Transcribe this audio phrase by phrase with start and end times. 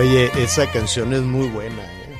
[0.00, 2.16] Oye, esa canción es muy buena, ¿eh?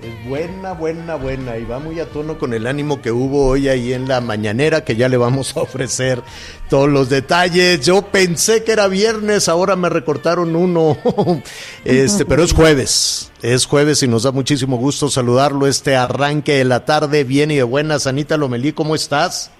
[0.00, 1.58] Es buena, buena, buena.
[1.58, 4.84] Y va muy a tono con el ánimo que hubo hoy ahí en la mañanera,
[4.84, 6.22] que ya le vamos a ofrecer
[6.70, 7.84] todos los detalles.
[7.84, 10.96] Yo pensé que era viernes, ahora me recortaron uno.
[11.84, 13.32] Este, pero es jueves.
[13.42, 15.66] Es jueves y nos da muchísimo gusto saludarlo.
[15.66, 18.06] Este arranque de la tarde, bien y de buenas.
[18.06, 19.50] Anita Lomelí, ¿cómo estás?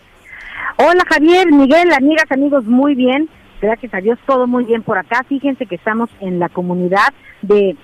[0.77, 3.29] Hola Javier, Miguel, amigas, amigos, muy bien.
[3.65, 5.25] Gracias a Dios, todo muy bien por acá.
[5.27, 7.75] Fíjense que estamos en la comunidad de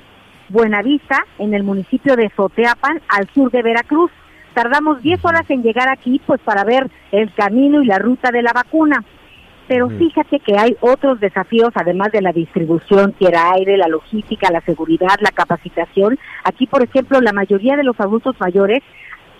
[0.50, 4.11] Buenavista, en el municipio de Soteapan, al sur de Veracruz.
[4.53, 8.42] Tardamos 10 horas en llegar aquí, pues para ver el camino y la ruta de
[8.42, 9.03] la vacuna.
[9.69, 14.61] Pero fíjate que hay otros desafíos, además de la distribución, tierra aire, la logística, la
[14.61, 16.19] seguridad, la capacitación.
[16.45, 18.83] Aquí, por ejemplo, la mayoría de los adultos mayores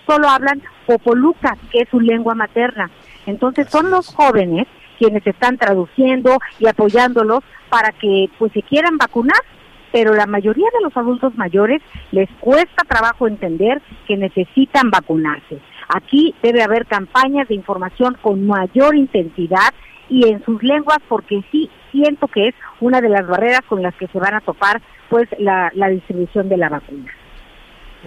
[0.07, 2.91] solo hablan popoluca, que es su lengua materna.
[3.27, 4.67] Entonces son los jóvenes
[5.01, 9.41] quienes están traduciendo y apoyándolos para que pues se quieran vacunar,
[9.93, 11.81] pero la mayoría de los adultos mayores
[12.13, 15.59] les cuesta trabajo entender que necesitan vacunarse.
[15.89, 19.73] Aquí debe haber campañas de información con mayor intensidad
[20.11, 23.95] y en sus lenguas porque sí siento que es una de las barreras con las
[23.95, 27.11] que se van a topar pues la, la distribución de la vacuna.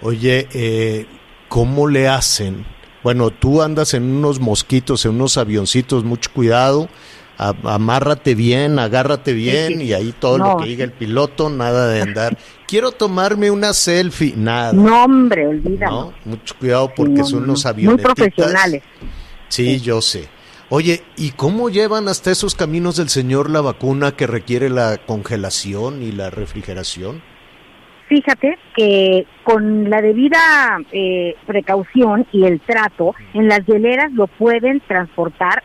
[0.00, 1.06] Oye, eh,
[1.48, 2.64] ¿cómo le hacen?
[3.04, 6.88] Bueno, tú andas en unos mosquitos, en unos avioncitos, mucho cuidado,
[7.38, 9.84] a- amárrate bien, agárrate bien sí.
[9.84, 10.52] y ahí todo No.
[10.52, 12.36] lo que diga el piloto, nada de andar.
[12.66, 14.72] Quiero tomarme una selfie, nada.
[14.72, 16.14] No, hombre, olvídalo.
[16.24, 16.30] ¿no?
[16.32, 18.82] Mucho cuidado porque No, son no, unos Muy profesionales.
[19.48, 20.28] Sí, yo sé.
[20.70, 26.02] Oye, ¿y cómo llevan hasta esos caminos del señor la vacuna que requiere la congelación
[26.02, 27.22] y la refrigeración?
[28.14, 30.38] Fíjate que con la debida
[30.92, 35.64] eh, precaución y el trato, en las hieleras lo pueden transportar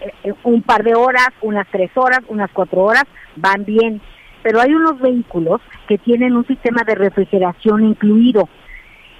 [0.00, 3.04] eh, un par de horas, unas tres horas, unas cuatro horas,
[3.36, 4.00] van bien.
[4.42, 8.48] Pero hay unos vehículos que tienen un sistema de refrigeración incluido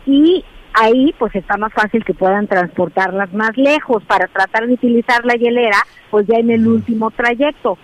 [0.07, 0.43] y
[0.73, 5.35] ahí pues está más fácil que puedan transportarlas más lejos para tratar de utilizar la
[5.35, 7.77] hielera pues ya en el último trayecto.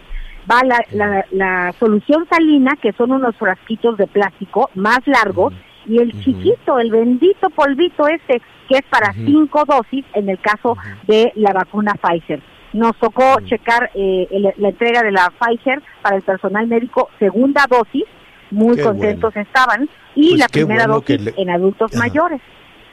[0.51, 5.55] Va la, la, la solución salina, que son unos frasquitos de plástico más largos,
[5.87, 10.77] y el chiquito, el bendito polvito este, que es para cinco dosis en el caso
[11.07, 12.43] de la vacuna Pfizer.
[12.73, 17.67] Nos tocó checar eh, el- la entrega de la Pfizer para el personal médico, segunda
[17.71, 18.05] dosis,
[18.51, 22.07] muy Qué contentos estaban, y Pues la primera bueno dosis le- en adultos Ajá.
[22.07, 22.41] mayores.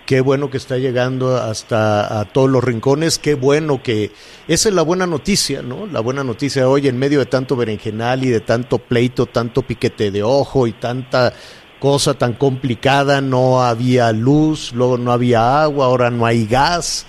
[0.05, 4.11] Qué bueno que está llegando hasta a todos los rincones, qué bueno que
[4.47, 5.85] esa es la buena noticia, ¿no?
[5.85, 10.11] La buena noticia hoy en medio de tanto berenjenal y de tanto pleito, tanto piquete
[10.11, 11.33] de ojo y tanta
[11.79, 17.05] cosa tan complicada, no había luz, luego no había agua, ahora no hay gas.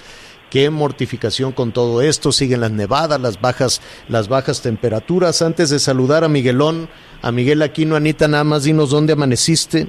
[0.49, 5.43] Qué mortificación con todo esto, siguen las nevadas, las bajas, las bajas temperaturas.
[5.43, 6.89] Antes de saludar a Miguelón,
[7.23, 9.89] a Miguel Aquino, Anita, nada más dinos dónde amaneciste.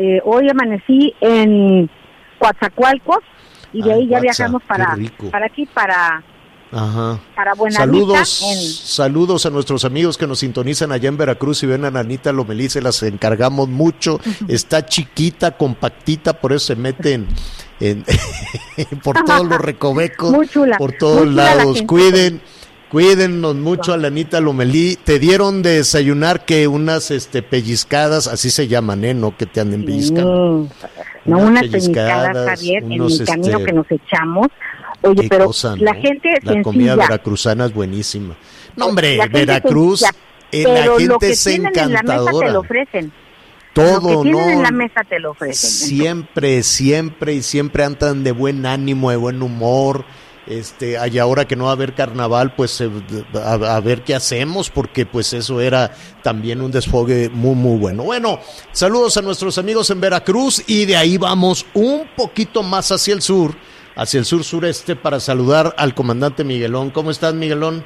[0.00, 1.90] Eh, hoy amanecí en
[2.38, 3.18] Coatzacoalcos
[3.72, 4.96] y de Ah, ahí ya Coatza, viajamos para,
[5.32, 6.22] para aquí, para,
[6.70, 7.18] Ajá.
[7.34, 7.80] para Buenavista.
[7.84, 11.90] Saludos, en- saludos a nuestros amigos que nos sintonizan allá en Veracruz y ven a
[11.90, 14.20] Nanita Lomelí, se las encargamos mucho.
[14.48, 17.26] Está chiquita, compactita, por eso se meten
[17.80, 18.04] en,
[19.02, 20.32] por todos los recovecos,
[20.78, 21.82] por todos la lados.
[21.82, 22.40] Cuiden,
[22.90, 24.96] cuídennos mucho a la Anita Lomelí.
[25.02, 29.14] Te dieron de desayunar que unas este pellizcadas, así se llaman, ¿eh?
[29.14, 30.68] No que te anden pellizcando.
[31.24, 34.46] No Unas unas pellizcadas, pellizcadas, Javier, en el camino este, que nos echamos.
[35.02, 38.36] Oye, Qué pero cosa, la gente La comida veracruzana es buenísima.
[38.76, 40.18] No, hombre, Veracruz, sencilla,
[40.52, 42.58] eh, la gente que es tienen en la mesa te lo encantadora.
[42.58, 43.12] ofrecen.
[43.72, 44.48] todo, Lo que ¿no?
[44.48, 45.70] en la mesa te lo ofrecen.
[45.70, 50.04] Siempre, siempre y siempre andan de buen ánimo, de buen humor.
[50.48, 52.88] Este, y ahora que no va a haber carnaval, pues eh,
[53.34, 55.90] a, a ver qué hacemos, porque pues eso era
[56.22, 58.04] también un desfogue muy, muy bueno.
[58.04, 58.38] Bueno,
[58.72, 63.20] saludos a nuestros amigos en Veracruz y de ahí vamos un poquito más hacia el
[63.20, 63.52] sur,
[63.94, 66.90] hacia el sur sureste, para saludar al comandante Miguelón.
[66.90, 67.84] ¿Cómo estás, Miguelón?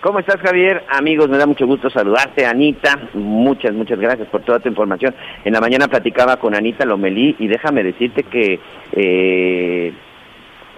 [0.00, 0.84] ¿Cómo estás, Javier?
[0.88, 2.46] Amigos, me da mucho gusto saludarte.
[2.46, 5.14] Anita, muchas, muchas gracias por toda tu información.
[5.44, 8.60] En la mañana platicaba con Anita Lomelí y déjame decirte que
[8.92, 9.92] eh,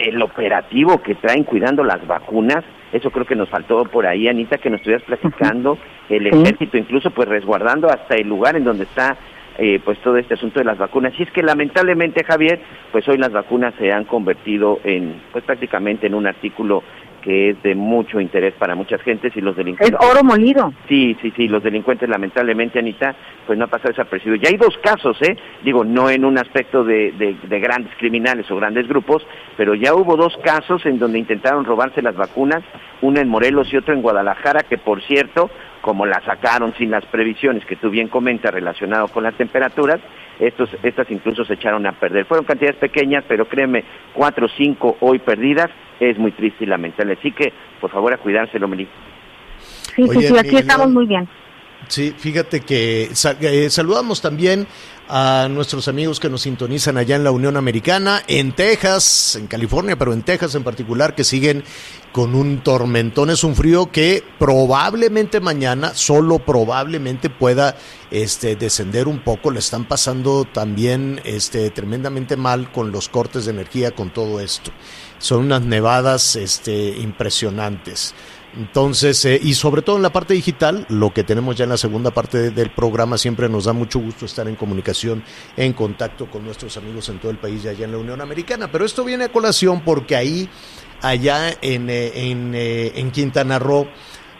[0.00, 4.58] el operativo que traen cuidando las vacunas, eso creo que nos faltó por ahí, Anita,
[4.58, 9.16] que nos estuvieras platicando, el ejército incluso pues resguardando hasta el lugar en donde está
[9.58, 11.12] eh, pues todo este asunto de las vacunas.
[11.18, 12.60] Y es que lamentablemente, Javier,
[12.92, 16.82] pues hoy las vacunas se han convertido en, pues prácticamente en un artículo
[17.22, 19.98] que es de mucho interés para muchas gentes y los Es delincuentes.
[20.00, 20.72] oro molido.
[20.88, 23.14] Sí, sí, sí, los delincuentes lamentablemente, Anita,
[23.46, 24.40] pues no ha pasado desapercibido.
[24.42, 25.36] Ya hay dos casos, ¿eh?
[25.62, 29.26] Digo, no en un aspecto de, de, de grandes criminales o grandes grupos,
[29.56, 32.62] pero ya hubo dos casos en donde intentaron robarse las vacunas,
[33.02, 37.04] uno en Morelos y otro en Guadalajara, que por cierto, como la sacaron sin las
[37.06, 40.00] previsiones que tú bien comentas relacionado con las temperaturas,
[40.38, 42.24] estos, estas incluso se echaron a perder.
[42.26, 43.84] Fueron cantidades pequeñas, pero créeme,
[44.14, 47.16] cuatro o cinco hoy perdidas, es muy triste y lamentable.
[47.18, 48.88] Así que, por favor, a cuidarse, Lomelí.
[49.94, 51.28] Sí, Oye, sí, sí, aquí estamos muy bien.
[51.88, 54.66] Sí, fíjate que eh, saludamos también
[55.12, 59.96] a nuestros amigos que nos sintonizan allá en la Unión Americana, en Texas, en California,
[59.96, 61.64] pero en Texas en particular, que siguen
[62.12, 63.28] con un tormentón.
[63.30, 67.76] Es un frío que probablemente mañana, solo probablemente pueda
[68.12, 69.50] este, descender un poco.
[69.50, 74.70] Le están pasando también este, tremendamente mal con los cortes de energía, con todo esto.
[75.18, 78.14] Son unas nevadas este, impresionantes.
[78.56, 81.76] Entonces, eh, y sobre todo en la parte digital, lo que tenemos ya en la
[81.76, 85.22] segunda parte de- del programa, siempre nos da mucho gusto estar en comunicación,
[85.56, 88.70] en contacto con nuestros amigos en todo el país y allá en la Unión Americana.
[88.72, 90.48] Pero esto viene a colación porque ahí,
[91.00, 93.86] allá en, eh, en, eh, en Quintana Roo,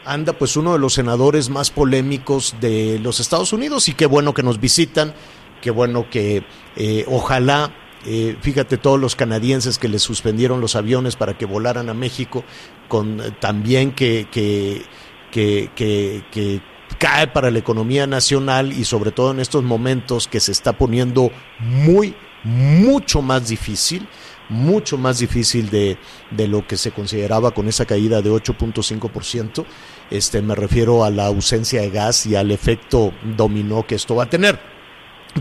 [0.03, 4.33] anda pues uno de los senadores más polémicos de los Estados Unidos y qué bueno
[4.33, 5.13] que nos visitan,
[5.61, 6.43] qué bueno que
[6.75, 7.71] eh, ojalá
[8.05, 12.43] eh, fíjate todos los canadienses que les suspendieron los aviones para que volaran a México,
[12.87, 14.83] con eh, también que, que,
[15.31, 16.61] que,
[16.97, 21.31] cae para la economía nacional y sobre todo en estos momentos que se está poniendo
[21.59, 24.07] muy, mucho más difícil,
[24.49, 25.97] mucho más difícil de,
[26.31, 29.65] de lo que se consideraba con esa caída de 8.5%.
[30.11, 34.23] Este, me refiero a la ausencia de gas y al efecto dominó que esto va
[34.23, 34.59] a tener.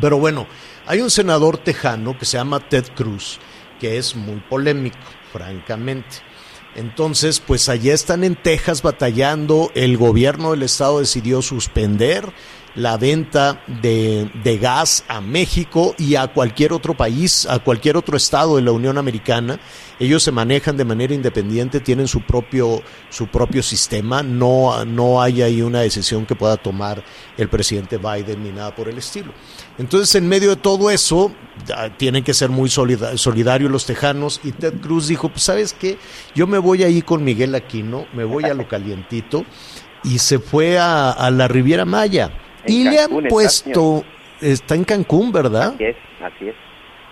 [0.01, 0.47] Pero bueno,
[0.91, 3.39] hay un senador tejano que se llama Ted Cruz,
[3.79, 4.99] que es muy polémico,
[5.33, 6.17] francamente.
[6.75, 12.33] Entonces, pues allá están en Texas batallando, el gobierno del estado decidió suspender
[12.75, 18.57] la venta de, gas a México y a cualquier otro país, a cualquier otro estado
[18.57, 19.61] de la Unión Americana.
[19.99, 25.43] Ellos se manejan de manera independiente, tienen su propio, su propio sistema, no, no hay
[25.43, 27.05] ahí una decisión que pueda tomar
[27.37, 29.33] el presidente Biden ni nada por el estilo.
[29.79, 31.33] Entonces, en medio de todo eso,
[31.97, 35.99] tienen que ser muy solida- solidarios los tejanos y Ted Cruz dijo, pues sabes qué,
[36.35, 39.45] yo me voy ahí con Miguel Aquino, me voy a lo calientito
[40.05, 42.31] y se fue a, a la Riviera Maya.
[42.65, 44.05] En y le han puesto,
[44.41, 45.75] está en Cancún, ¿verdad?
[45.75, 46.55] Así es, así es.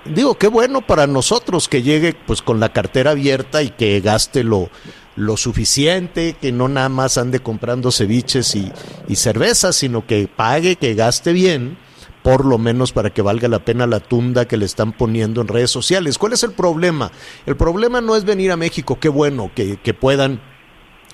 [0.05, 4.45] Digo, qué bueno para nosotros que llegue pues con la cartera abierta y que gaste
[4.45, 4.71] lo,
[5.17, 8.71] lo suficiente, que no nada más ande comprando ceviches y,
[9.09, 11.77] y cervezas, sino que pague, que gaste bien,
[12.23, 15.49] por lo menos para que valga la pena la tunda que le están poniendo en
[15.49, 16.19] redes sociales.
[16.19, 17.11] ¿Cuál es el problema?
[17.47, 20.41] El problema no es venir a México, qué bueno que, que puedan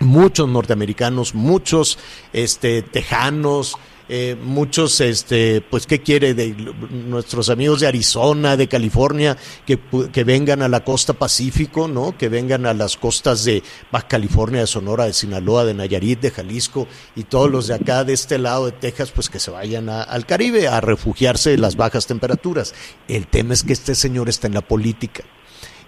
[0.01, 1.99] muchos norteamericanos, muchos
[2.33, 3.77] este, tejanos,
[4.09, 6.55] eh, muchos, este, pues, ¿qué quiere de
[6.91, 9.79] nuestros amigos de Arizona, de California, que,
[10.13, 12.17] que vengan a la costa Pacífico, ¿no?
[12.19, 16.31] Que vengan a las costas de Baja California, de Sonora, de Sinaloa, de Nayarit, de
[16.31, 19.89] Jalisco y todos los de acá, de este lado de Texas, pues que se vayan
[19.89, 22.75] a- al Caribe a refugiarse de las bajas temperaturas.
[23.09, 25.25] El tema es que este señor está en la política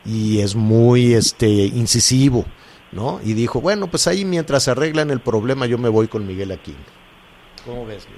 [0.07, 2.47] y es muy este incisivo,
[2.93, 3.21] ¿no?
[3.25, 6.97] Y dijo, bueno, pues ahí mientras arreglan el problema yo me voy con Miguel Aquino.
[7.67, 8.09] ¿Cómo ves?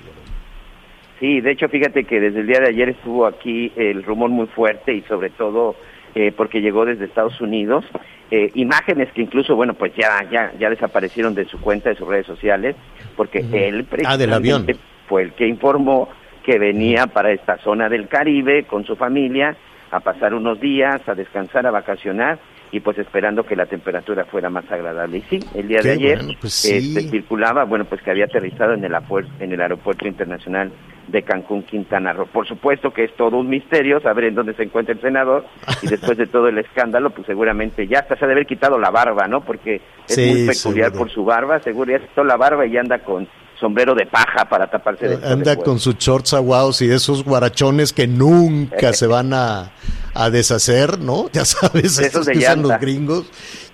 [1.19, 4.47] Sí, de hecho, fíjate que desde el día de ayer estuvo aquí el rumor muy
[4.47, 5.75] fuerte y sobre todo
[6.15, 7.85] eh, porque llegó desde Estados Unidos.
[8.31, 12.07] eh, imágenes que incluso, bueno, pues ya, ya, ya desaparecieron de su cuenta, de sus
[12.07, 12.77] redes sociales,
[13.17, 13.57] porque Ujú.
[13.57, 14.67] él Ah, del avión.
[15.09, 16.11] fue el que informó
[16.45, 19.57] que venía para esta zona del Caribe con su familia
[19.91, 22.39] a pasar unos días, a descansar, a vacacionar
[22.71, 25.19] y pues esperando que la temperatura fuera más agradable.
[25.19, 26.95] Y sí, el día Qué de ayer bueno, pues sí.
[26.95, 28.95] este, circulaba, bueno, pues que había aterrizado en el,
[29.41, 30.71] en el aeropuerto internacional
[31.09, 32.27] de Cancún, Quintana Roo.
[32.27, 35.47] Por supuesto que es todo un misterio saber en dónde se encuentra el senador
[35.83, 38.79] y después de todo el escándalo, pues seguramente ya hasta se ha de haber quitado
[38.79, 39.41] la barba, ¿no?
[39.41, 40.99] Porque es Sí, muy peculiar seguro.
[40.99, 43.27] por su barba, seguro ya se quitó la barba y anda con
[43.59, 48.07] sombrero de paja para taparse de Anda con sus shorts aguados y esos guarachones que
[48.07, 49.73] nunca se van a,
[50.15, 51.29] a deshacer, ¿no?
[51.33, 53.27] Ya sabes, esos de que usan los gringos,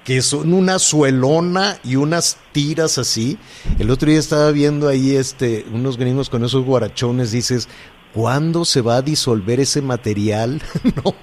[0.04, 3.38] que son una suelona y unas tiras así.
[3.78, 7.68] El otro día estaba viendo ahí este unos gringos con esos guarachones, dices,
[8.12, 10.60] ¿cuándo se va a disolver ese material?
[11.04, 11.14] no.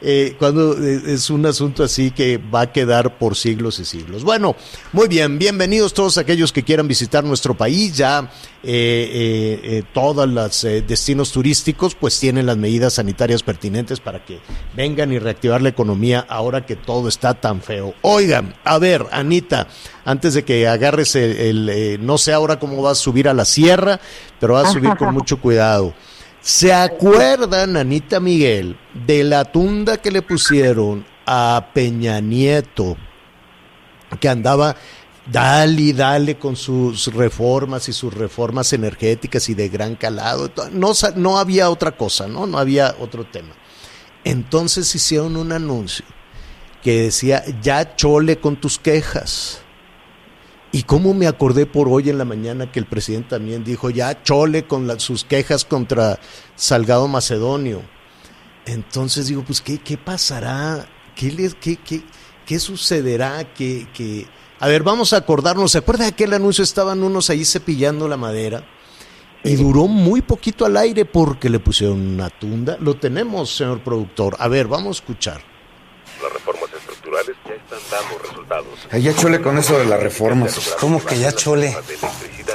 [0.00, 4.22] Eh, cuando eh, es un asunto así que va a quedar por siglos y siglos.
[4.22, 4.54] Bueno,
[4.92, 7.96] muy bien, bienvenidos todos aquellos que quieran visitar nuestro país.
[7.96, 8.30] Ya
[8.64, 14.24] eh, eh, eh, todos los eh, destinos turísticos pues tienen las medidas sanitarias pertinentes para
[14.24, 14.40] que
[14.74, 17.94] vengan y reactivar la economía ahora que todo está tan feo.
[18.02, 19.68] Oigan, a ver, Anita,
[20.04, 23.34] antes de que agarres el, el, eh, no sé ahora cómo vas a subir a
[23.34, 24.00] la sierra,
[24.40, 25.94] pero vas a subir con mucho cuidado.
[26.40, 32.96] ¿Se acuerdan, Anita Miguel, de la tunda que le pusieron a Peña Nieto?
[34.20, 34.76] Que andaba,
[35.30, 40.50] dale y dale con sus reformas y sus reformas energéticas y de gran calado.
[40.72, 42.46] No, no había otra cosa, ¿no?
[42.46, 43.54] No había otro tema.
[44.24, 46.04] Entonces hicieron un anuncio
[46.82, 49.60] que decía, ya chole con tus quejas.
[50.70, 54.22] Y cómo me acordé por hoy en la mañana que el presidente también dijo, ya
[54.22, 56.18] chole con la- sus quejas contra
[56.56, 57.82] Salgado Macedonio.
[58.66, 60.86] Entonces digo, pues, ¿qué, qué pasará?
[61.16, 62.02] ¿Qué, les, qué, qué,
[62.46, 63.54] qué sucederá?
[63.54, 64.26] que que
[64.60, 65.72] A ver, vamos a acordarnos.
[65.72, 66.62] ¿Se acuerda de aquel anuncio?
[66.62, 68.62] Estaban unos ahí cepillando la madera.
[69.44, 72.76] Y duró muy poquito al aire porque le pusieron una tunda.
[72.80, 74.36] Lo tenemos, señor productor.
[74.38, 75.40] A ver, vamos a escuchar.
[76.20, 76.67] Estructurales ya
[77.70, 78.66] están dando resultados.
[78.90, 80.76] Ay, ya chole con eso de las reformas.
[80.80, 81.76] ¿Cómo que ya chole?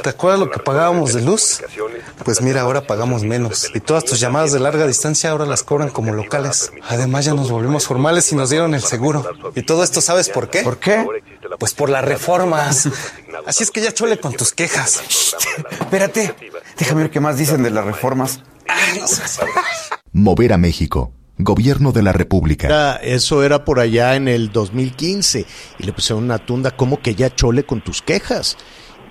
[0.01, 1.62] ¿Te acuerdas lo que pagábamos de luz?
[2.25, 3.70] Pues mira, ahora pagamos menos.
[3.74, 6.72] Y todas tus llamadas de larga distancia ahora las cobran como locales.
[6.88, 9.25] Además ya nos volvimos formales y nos dieron el seguro.
[9.55, 10.63] Y todo esto sabes por qué?
[10.63, 11.05] ¿Por qué?
[11.60, 12.89] Pues por las reformas.
[13.46, 15.03] Así es que ya chole con tus quejas.
[15.79, 16.34] Espérate,
[16.77, 18.41] déjame ver qué más dicen de las reformas.
[20.12, 21.12] Mover a México.
[21.37, 22.67] Gobierno de la República.
[22.67, 25.45] Era- eso era por allá en el 2015
[25.79, 28.57] y le pusieron una tunda como que ya chole con tus quejas.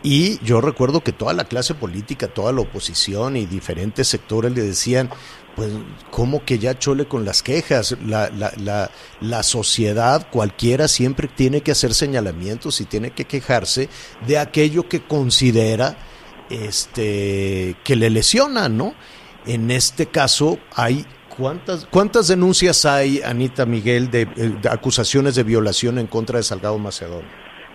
[0.05, 4.63] Y yo recuerdo que toda la clase política, toda la oposición y diferentes sectores le
[4.63, 5.11] decían,
[5.55, 5.71] pues,
[6.11, 7.97] ¿cómo que ya chole con las quejas?
[8.05, 13.89] La, la, la, la sociedad, cualquiera, siempre tiene que hacer señalamientos y tiene que quejarse
[14.27, 15.97] de aquello que considera
[16.51, 18.95] este, que le lesiona, ¿no?
[19.47, 21.05] En este caso hay
[21.37, 24.29] ¿Cuántas, ¿Cuántas denuncias hay, Anita Miguel, de, eh,
[24.61, 27.27] de acusaciones de violación en contra de Salgado Macedonio?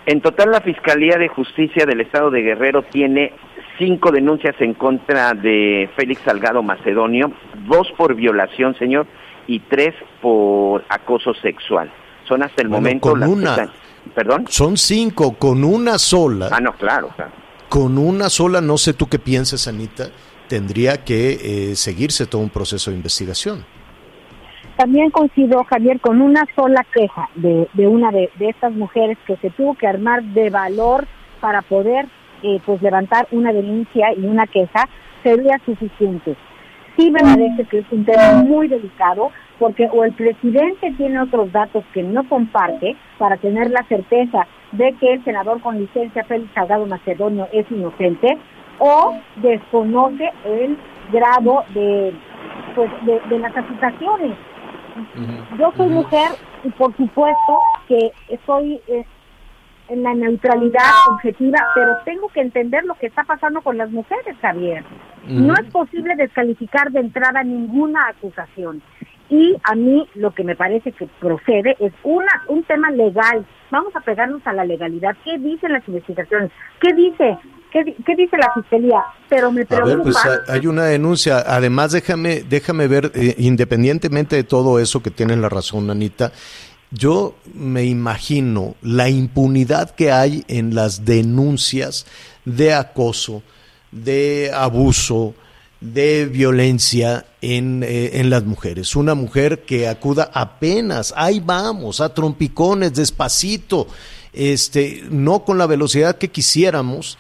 [0.06, 3.34] En total, la Fiscalía de Justicia del Estado de Guerrero tiene
[3.78, 7.32] cinco denuncias en contra de Félix Salgado Macedonio,
[7.68, 9.06] dos por violación, señor,
[9.48, 11.92] y tres por acoso sexual.
[12.28, 13.50] Son hasta el Bueno, momento con las una.
[13.52, 13.72] están-
[14.16, 14.46] ¿Perdón?
[14.48, 16.50] Son cinco, con una sola.
[16.52, 17.32] Ah, no, claro, claro.
[17.68, 20.08] Con una sola, no sé tú qué piensas, Anita,
[20.48, 23.66] tendría que eh, seguirse todo un proceso de investigación.
[24.78, 29.36] También coincido, Javier, con una sola queja de, de una de, de estas mujeres que
[29.38, 31.08] se tuvo que armar de valor
[31.40, 32.08] para poder
[32.44, 34.88] eh, pues levantar una denuncia y una queja,
[35.24, 36.36] sería suficiente.
[36.96, 41.52] Sí me parece que es un tema muy delicado porque o el presidente tiene otros
[41.52, 46.54] datos que no comparte para tener la certeza de que el senador con licencia Félix
[46.54, 48.38] Salgado Macedonio es inocente
[48.80, 50.78] o desconoce el
[51.12, 52.14] grado de
[52.76, 54.38] pues de, de las acusaciones.
[55.58, 56.32] Yo soy mujer
[56.64, 59.06] y por supuesto que estoy eh,
[59.90, 64.36] en la neutralidad objetiva, pero tengo que entender lo que está pasando con las mujeres,
[64.42, 64.84] Javier.
[65.28, 68.82] No es posible descalificar de entrada ninguna acusación.
[69.30, 73.46] Y a mí lo que me parece que procede es una un tema legal.
[73.70, 75.18] Vamos a pegarnos a la legalidad.
[75.26, 76.50] ¿Qué dicen las investigaciones?
[76.80, 77.38] ¿Qué dice?
[77.72, 79.02] ¿Qué, qué dice la fiscalía?
[79.30, 80.04] Pero me A ver, preocupa.
[80.04, 81.40] pues ha- hay una denuncia.
[81.46, 86.32] Además, déjame, déjame ver, eh, independientemente de todo eso que tienen la razón, Anita,
[86.92, 92.06] yo me imagino la impunidad que hay en las denuncias
[92.46, 93.44] de acoso,
[93.92, 95.34] de abuso,
[95.82, 98.96] de violencia en, eh, en las mujeres.
[98.96, 103.88] Una mujer que acuda apenas, ahí vamos, a trompicones, despacito,
[104.34, 107.18] este, no con la velocidad que quisiéramos,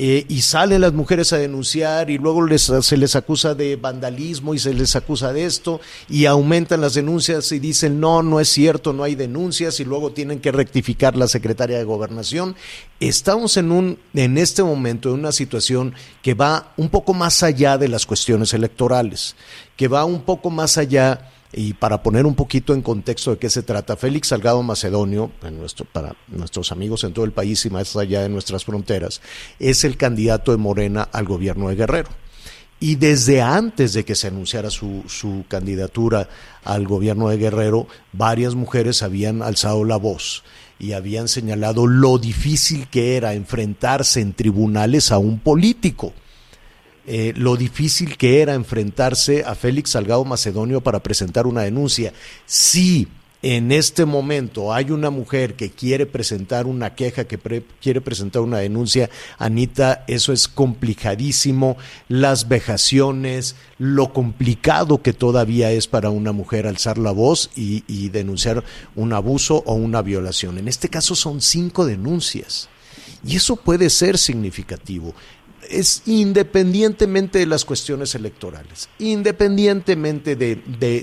[0.00, 4.54] eh, y salen las mujeres a denunciar y luego les, se les acusa de vandalismo
[4.54, 8.48] y se les acusa de esto y aumentan las denuncias y dicen no, no es
[8.48, 12.54] cierto, no hay denuncias y luego tienen que rectificar la secretaria de gobernación.
[13.00, 17.76] Estamos en un en este momento en una situación que va un poco más allá
[17.76, 19.34] de las cuestiones electorales,
[19.76, 23.48] que va un poco más allá y para poner un poquito en contexto de qué
[23.48, 25.30] se trata, Félix Salgado Macedonio,
[25.92, 29.22] para nuestros amigos en todo el país y más allá de nuestras fronteras,
[29.58, 32.10] es el candidato de Morena al gobierno de Guerrero.
[32.80, 36.28] Y desde antes de que se anunciara su candidatura
[36.62, 40.44] al gobierno de Guerrero, varias mujeres habían alzado la voz
[40.78, 46.12] y habían señalado lo difícil que era enfrentarse en tribunales a un político
[47.10, 52.12] eh, lo difícil que era enfrentarse a Félix Salgado Macedonio para presentar una denuncia.
[52.44, 53.08] Si
[53.40, 58.58] en este momento hay una mujer que quiere presentar una queja, que quiere presentar una
[58.58, 66.66] denuncia, Anita, eso es complicadísimo, las vejaciones, lo complicado que todavía es para una mujer
[66.66, 68.64] alzar la voz y denunciar
[68.96, 70.58] un abuso o una violación.
[70.58, 72.68] En este caso son cinco denuncias.
[73.24, 75.14] Y eso puede ser significativo
[75.70, 80.56] es independientemente de las cuestiones electorales, independientemente de,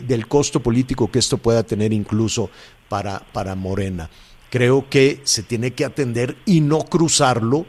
[0.05, 2.49] del costo político que esto pueda tener incluso
[2.89, 4.09] para, para Morena.
[4.49, 7.65] Creo que se tiene que atender y no cruzarlo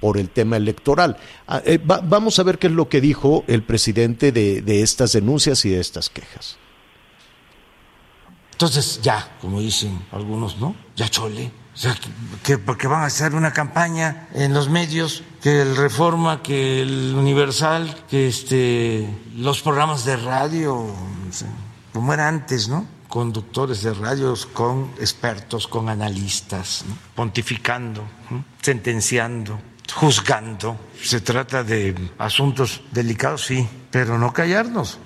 [0.00, 1.16] por el tema electoral.
[1.46, 5.12] Ah, eh, vamos a ver qué es lo que dijo el presidente de, de estas
[5.12, 6.56] denuncias y de estas quejas.
[8.52, 10.74] Entonces ya, como dicen algunos, ¿no?
[10.96, 11.96] Ya chole o sea,
[12.42, 17.14] que porque van a hacer una campaña en los medios, que el Reforma, que el
[17.14, 20.92] Universal, que este, los programas de radio,
[21.92, 22.84] como era antes, ¿no?
[23.08, 28.02] Conductores de radios con expertos, con analistas, pontificando,
[28.60, 29.60] sentenciando,
[29.94, 30.76] juzgando.
[31.00, 34.98] Se trata de asuntos delicados, sí, pero no callarnos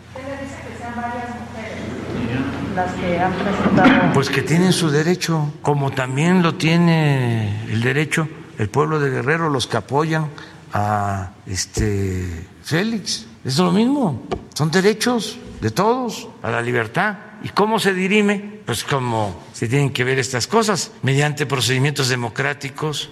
[2.74, 4.12] las que han presentado?
[4.14, 9.48] Pues que tienen su derecho, como también lo tiene el derecho el pueblo de Guerrero,
[9.48, 10.28] los que apoyan
[10.72, 13.26] a este Félix.
[13.44, 14.22] Es lo mismo,
[14.54, 17.16] son derechos de todos a la libertad.
[17.42, 18.60] ¿Y cómo se dirime?
[18.64, 23.10] Pues como se tienen que ver estas cosas, mediante procedimientos democráticos.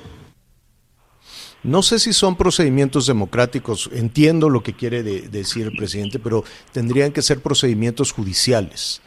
[1.63, 7.13] No sé si son procedimientos democráticos, entiendo lo que quiere decir el presidente, pero tendrían
[7.13, 9.03] que ser procedimientos judiciales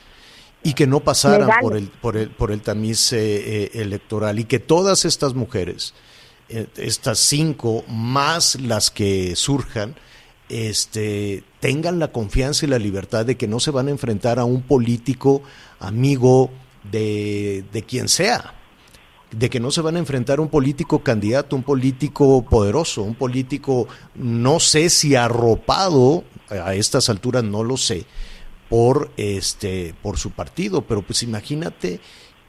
[0.63, 4.45] y que no pasaran por el, por el, por el tamiz eh, eh, electoral y
[4.45, 5.93] que todas estas mujeres,
[6.47, 9.95] eh, estas cinco más las que surjan,
[10.47, 14.45] este, tengan la confianza y la libertad de que no se van a enfrentar a
[14.45, 15.43] un político
[15.80, 16.49] amigo
[16.89, 18.54] de, de quien sea,
[19.32, 23.15] de que no se van a enfrentar a un político candidato, un político poderoso, un
[23.15, 28.06] político, no sé si arropado, a estas alturas no lo sé,
[28.73, 30.81] por este por su partido.
[30.81, 31.99] Pero pues imagínate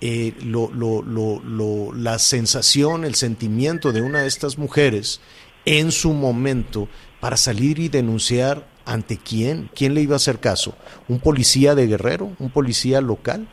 [0.01, 5.21] eh, lo, lo, lo, la sensación el sentimiento de una de estas mujeres
[5.67, 6.89] en su momento
[7.21, 10.75] para salir y denunciar ante quién quién le iba a hacer caso.
[11.09, 13.47] Un policía de Guerrero un policía local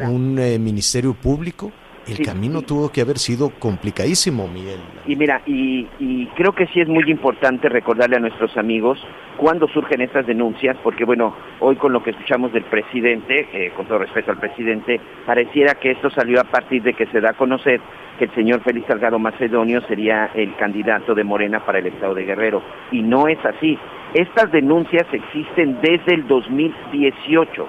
[0.00, 1.70] un eh, ministerio público
[2.10, 4.80] el camino tuvo que haber sido complicadísimo, Miguel.
[5.06, 5.86] Y mira, y,
[6.36, 8.98] creo que sí es muy importante recordarle a nuestros amigos
[9.36, 13.86] cuándo surgen estas denuncias, porque bueno, hoy con lo que escuchamos del presidente, eh, con
[13.86, 17.34] todo respeto al presidente, pareciera que esto salió a partir de que se da a
[17.34, 17.80] conocer
[18.18, 22.24] que el señor Félix Salgado Macedonio sería el candidato de Morena para el estado de
[22.24, 22.62] Guerrero.
[22.92, 23.78] Y no es así.
[24.12, 27.66] Estas denuncias existen desde el 2018.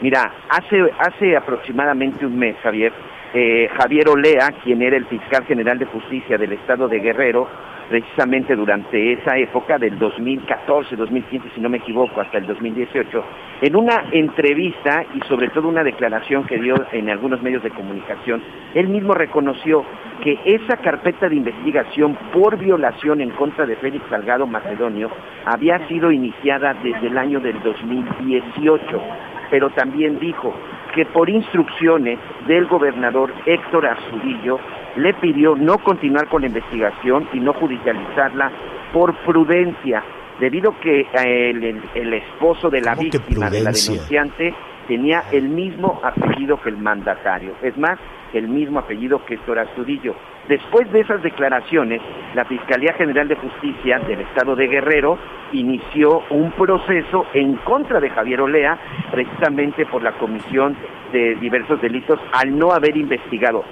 [0.00, 2.92] Mira, hace, hace aproximadamente un mes, Javier,
[3.32, 7.48] eh, Javier Olea, quien era el fiscal general de justicia del estado de Guerrero,
[7.90, 13.24] precisamente durante esa época del 2014, 2015, si no me equivoco, hasta el 2018,
[13.62, 18.42] en una entrevista y sobre todo una declaración que dio en algunos medios de comunicación,
[18.74, 19.84] él mismo reconoció
[20.22, 25.10] que esa carpeta de investigación por violación en contra de Félix Salgado Macedonio
[25.44, 29.02] había sido iniciada desde el año del 2018,
[29.50, 30.54] pero también dijo
[30.94, 34.58] que por instrucciones del gobernador Héctor Azudillo
[34.96, 38.50] le pidió no continuar con la investigación y no judicializarla
[38.92, 40.02] por prudencia,
[40.40, 44.54] debido que eh, el, esposo de la víctima, de la denunciante,
[44.88, 47.98] tenía el mismo apellido que el mandatario, es más,
[48.32, 50.14] el mismo apellido que Héctor Astudillo.
[50.50, 52.02] Después de esas declaraciones,
[52.34, 55.16] la Fiscalía General de Justicia del Estado de Guerrero
[55.52, 58.76] inició un proceso en contra de Javier Olea,
[59.12, 60.76] precisamente por la comisión
[61.12, 63.64] de diversos delitos, al no haber investigado.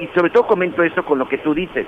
[0.00, 1.86] y sobre todo comento esto con lo que tú dices.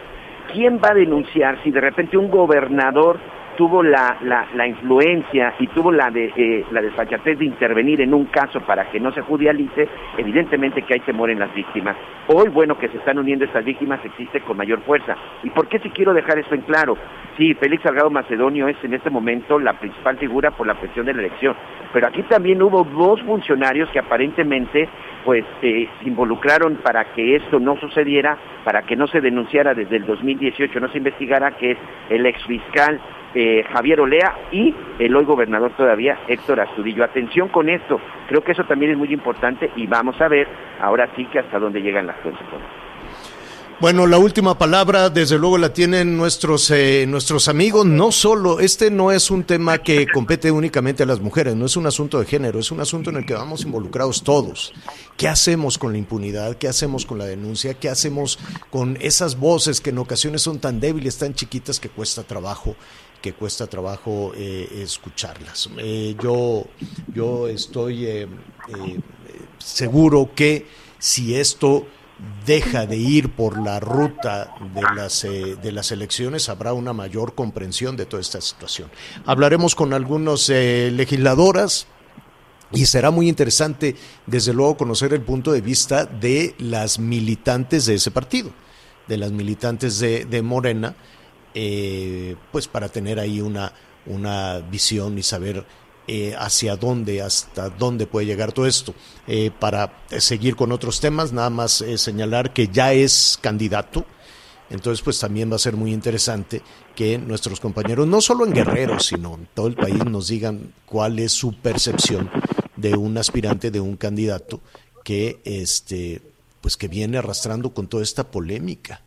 [0.52, 3.18] ¿quién va a denunciar si de repente un gobernador
[3.60, 8.24] tuvo la, la, influencia y tuvo la, de, eh, la desfachatez de intervenir en un
[8.24, 11.94] caso para que no se judicialice, evidentemente que hay temor en las víctimas.
[12.28, 15.14] Hoy, bueno, que se están uniendo estas víctimas existe con mayor fuerza.
[15.42, 16.96] ¿Y por qué si quiero dejar esto en claro?
[17.36, 21.12] Sí, Félix Salgado Macedonio es en este momento la principal figura por la presión de
[21.12, 21.54] la elección,
[21.92, 24.88] pero aquí también hubo dos funcionarios que aparentemente
[25.22, 29.96] pues eh, se involucraron para que esto no sucediera, para que no se denunciara desde
[29.96, 32.98] el 2018, no se investigara, que es el exfiscal
[33.34, 37.04] eh, Javier Olea y el hoy gobernador todavía Héctor Astudillo.
[37.04, 40.48] Atención con esto, creo que eso también es muy importante y vamos a ver
[40.80, 42.90] ahora sí que hasta dónde llegan las consecuencias.
[43.80, 47.86] Bueno, la última palabra, desde luego, la tienen nuestros eh, nuestros amigos.
[47.86, 51.78] No solo, este no es un tema que compete únicamente a las mujeres, no es
[51.78, 54.74] un asunto de género, es un asunto en el que vamos involucrados todos.
[55.16, 56.58] ¿Qué hacemos con la impunidad?
[56.58, 57.72] ¿Qué hacemos con la denuncia?
[57.72, 58.38] ¿Qué hacemos
[58.68, 62.76] con esas voces que en ocasiones son tan débiles, tan chiquitas que cuesta trabajo?
[63.20, 65.68] Que cuesta trabajo eh, escucharlas.
[65.78, 66.64] Eh, yo,
[67.14, 68.26] yo estoy eh,
[69.58, 70.66] seguro que
[70.98, 71.86] si esto
[72.44, 77.34] deja de ir por la ruta de las, eh, de las elecciones, habrá una mayor
[77.34, 78.90] comprensión de toda esta situación.
[79.24, 81.86] Hablaremos con algunos eh, legisladoras.
[82.72, 87.94] Y será muy interesante, desde luego, conocer el punto de vista de las militantes de
[87.94, 88.52] ese partido,
[89.08, 90.94] de las militantes de, de Morena,
[91.54, 93.72] eh, pues para tener ahí una,
[94.06, 95.64] una visión y saber
[96.12, 98.94] eh, hacia dónde, hasta dónde puede llegar todo esto.
[99.28, 104.04] Eh, para seguir con otros temas, nada más eh, señalar que ya es candidato.
[104.70, 106.62] Entonces, pues también va a ser muy interesante
[106.96, 111.20] que nuestros compañeros, no solo en Guerrero, sino en todo el país, nos digan cuál
[111.20, 112.28] es su percepción
[112.74, 114.60] de un aspirante, de un candidato
[115.04, 116.22] que, este,
[116.60, 119.02] pues que viene arrastrando con toda esta polémica,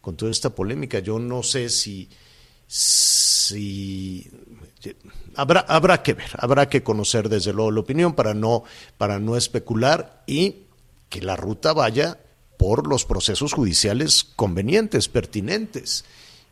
[0.00, 0.98] con toda esta polémica.
[1.00, 2.08] Yo no sé si,
[5.34, 8.64] habrá, habrá que ver, habrá que conocer desde luego la opinión para no,
[8.96, 10.64] para no especular y
[11.08, 12.18] que la ruta vaya
[12.56, 16.04] por los procesos judiciales convenientes, pertinentes.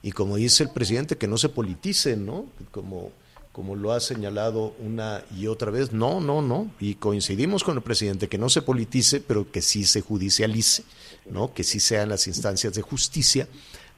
[0.03, 2.47] Y como dice el presidente, que no se politice, ¿no?
[2.71, 3.11] Como,
[3.57, 6.71] como lo ha señalado una y otra vez, no, no, no.
[6.79, 10.85] Y coincidimos con el presidente, que no se politice, pero que sí se judicialice,
[11.25, 11.55] ¿no?
[11.55, 13.49] Que sí sean las instancias de justicia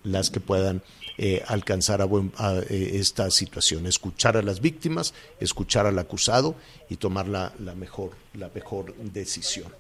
[0.05, 0.81] las que puedan
[1.17, 6.55] eh, alcanzar a, buen, a eh, esta situación, escuchar a las víctimas, escuchar al acusado
[6.89, 9.75] y tomar la, la mejor, la mejor decisión.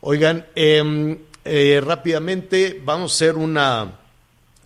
[0.00, 3.98] Oigan, eh, eh, rápidamente vamos a hacer una,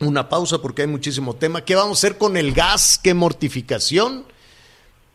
[0.01, 1.65] una pausa porque hay muchísimo tema.
[1.65, 3.01] ¿Qué vamos a hacer con el gas?
[3.03, 4.37] ¿Qué mortificación?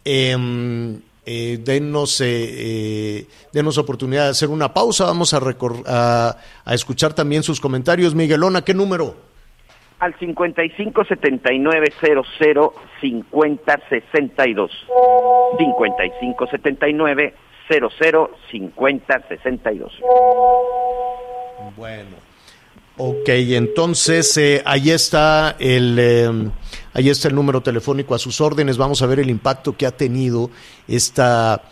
[0.06, 5.06] Eh, eh, denos, eh, eh, denos oportunidad de hacer una pausa.
[5.06, 5.40] Vamos a,
[5.88, 8.14] a, a escuchar también sus comentarios.
[8.14, 9.16] Miguelona, ¿qué número?
[10.00, 14.72] Al 55 79 00 50 62.
[15.58, 17.34] 55 79
[17.70, 19.94] 00 50 62.
[21.78, 22.33] Bueno.
[22.96, 26.52] Ok, entonces eh, ahí está el eh,
[26.94, 28.78] ahí está el número telefónico a sus órdenes.
[28.78, 30.52] Vamos a ver el impacto que ha tenido
[30.88, 31.64] esta,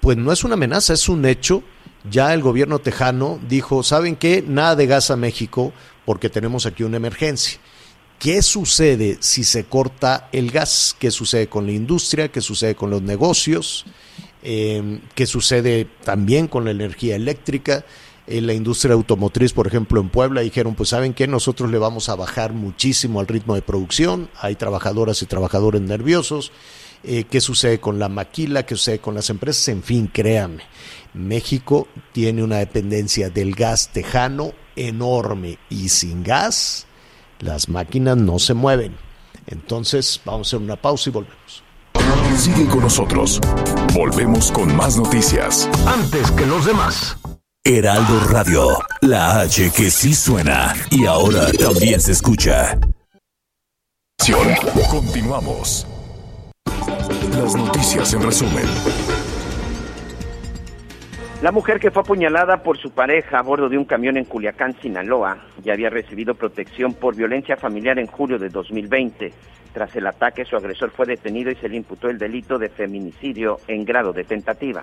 [0.00, 1.62] pues no es una amenaza, es un hecho.
[2.10, 4.42] Ya el gobierno tejano dijo, ¿saben qué?
[4.46, 5.74] Nada de gas a México
[6.06, 7.60] porque tenemos aquí una emergencia.
[8.18, 10.96] ¿Qué sucede si se corta el gas?
[10.98, 12.28] ¿Qué sucede con la industria?
[12.28, 13.84] ¿Qué sucede con los negocios?
[14.42, 17.84] Eh, ¿Qué sucede también con la energía eléctrica?
[18.30, 22.08] En la industria automotriz, por ejemplo, en Puebla, dijeron, pues saben que nosotros le vamos
[22.08, 26.52] a bajar muchísimo al ritmo de producción, hay trabajadoras y trabajadores nerviosos,
[27.02, 30.62] eh, qué sucede con la maquila, qué sucede con las empresas, en fin, créanme,
[31.12, 36.86] México tiene una dependencia del gas tejano enorme y sin gas
[37.40, 38.94] las máquinas no se mueven.
[39.48, 41.64] Entonces, vamos a hacer una pausa y volvemos.
[42.36, 43.40] Sigue con nosotros.
[43.92, 45.68] Volvemos con más noticias.
[45.84, 47.16] Antes que los demás.
[47.62, 48.68] Heraldo Radio,
[49.02, 52.78] la H que sí suena y ahora también se escucha.
[54.90, 55.86] Continuamos.
[57.36, 58.64] Las noticias en resumen.
[61.42, 64.74] La mujer que fue apuñalada por su pareja a bordo de un camión en Culiacán,
[64.80, 69.34] Sinaloa, ya había recibido protección por violencia familiar en julio de 2020.
[69.74, 73.58] Tras el ataque, su agresor fue detenido y se le imputó el delito de feminicidio
[73.68, 74.82] en grado de tentativa.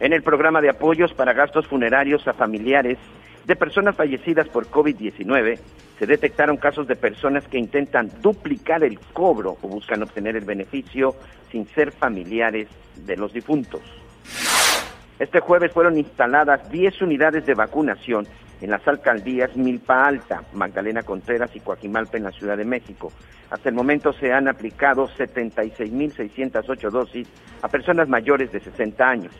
[0.00, 2.96] En el programa de apoyos para gastos funerarios a familiares
[3.44, 5.58] de personas fallecidas por COVID-19,
[5.98, 11.14] se detectaron casos de personas que intentan duplicar el cobro o buscan obtener el beneficio
[11.52, 13.82] sin ser familiares de los difuntos.
[15.18, 18.26] Este jueves fueron instaladas 10 unidades de vacunación
[18.62, 23.12] en las alcaldías Milpa Alta, Magdalena Contreras y Coajimalpa en la Ciudad de México.
[23.50, 27.28] Hasta el momento se han aplicado 76.608 dosis
[27.60, 29.34] a personas mayores de 60 años.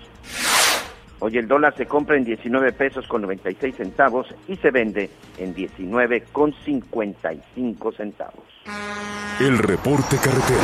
[1.23, 5.53] Hoy el dólar se compra en 19 pesos con 96 centavos y se vende en
[5.53, 8.45] 19 con 55 centavos.
[9.39, 10.61] El reporte carretero.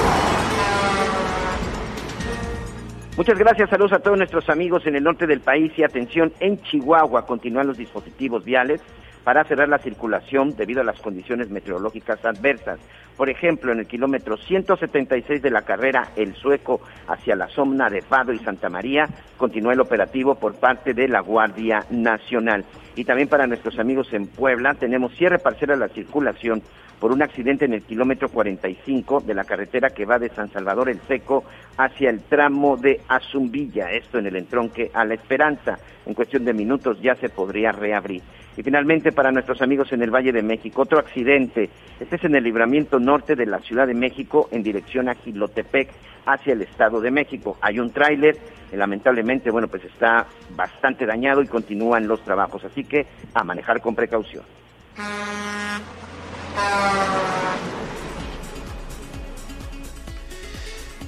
[3.19, 6.61] Muchas gracias, saludos a todos nuestros amigos en el norte del país y atención, en
[6.63, 8.81] Chihuahua continúan los dispositivos viales
[9.27, 12.79] para cerrar la circulación debido a las condiciones meteorológicas adversas.
[13.17, 18.03] Por ejemplo, en el kilómetro 176 de la carrera El Sueco hacia la zona de
[18.03, 22.65] Fado y Santa María, continúa el operativo por parte de la Guardia Nacional.
[22.95, 26.63] Y también para nuestros amigos en Puebla, tenemos cierre parcial a la circulación
[27.01, 30.89] por un accidente en el kilómetro 45 de la carretera que va de San Salvador
[30.89, 31.45] el Seco
[31.77, 35.79] hacia el tramo de Azumbilla, esto en el entronque a La Esperanza.
[36.07, 38.23] En cuestión de minutos ya se podría reabrir.
[38.57, 41.69] Y finalmente para nuestros amigos en el Valle de México, otro accidente.
[42.01, 45.91] Este es en el libramiento norte de la Ciudad de México en dirección a Gilotepec
[46.25, 47.59] hacia el Estado de México.
[47.61, 48.37] Hay un tráiler,
[48.73, 53.81] eh, lamentablemente, bueno, pues está bastante dañado y continúan los trabajos, así que a manejar
[53.81, 54.45] con precaución.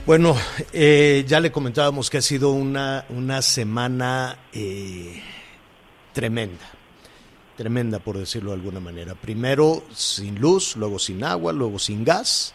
[0.08, 0.34] Bueno,
[0.72, 5.22] eh, ya le comentábamos que ha sido una, una semana eh,
[6.14, 6.64] tremenda,
[7.58, 9.14] tremenda por decirlo de alguna manera.
[9.14, 12.54] Primero sin luz, luego sin agua, luego sin gas.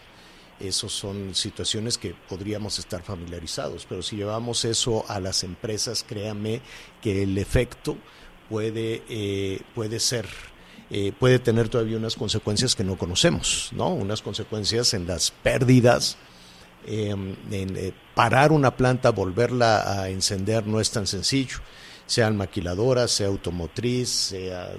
[0.58, 6.60] Esas son situaciones que podríamos estar familiarizados, pero si llevamos eso a las empresas, créame
[7.00, 7.96] que el efecto
[8.50, 10.26] puede, eh, puede ser
[10.90, 13.88] eh, puede tener todavía unas consecuencias que no conocemos, ¿no?
[13.88, 16.16] Unas consecuencias en las pérdidas,
[16.86, 21.58] em, en eh, parar una planta, volverla a encender no es tan sencillo,
[22.06, 24.72] sean maquiladoras, sea automotriz, sea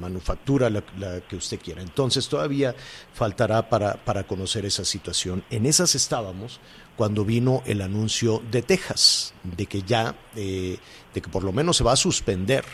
[0.00, 1.82] manufactura, la, la, que usted quiera.
[1.82, 2.74] Entonces todavía
[3.12, 5.44] faltará para, para conocer esa situación.
[5.50, 6.60] En esas estábamos
[6.96, 10.78] cuando vino el anuncio de Texas, de que ya, eh,
[11.12, 12.64] de que por lo menos se va a suspender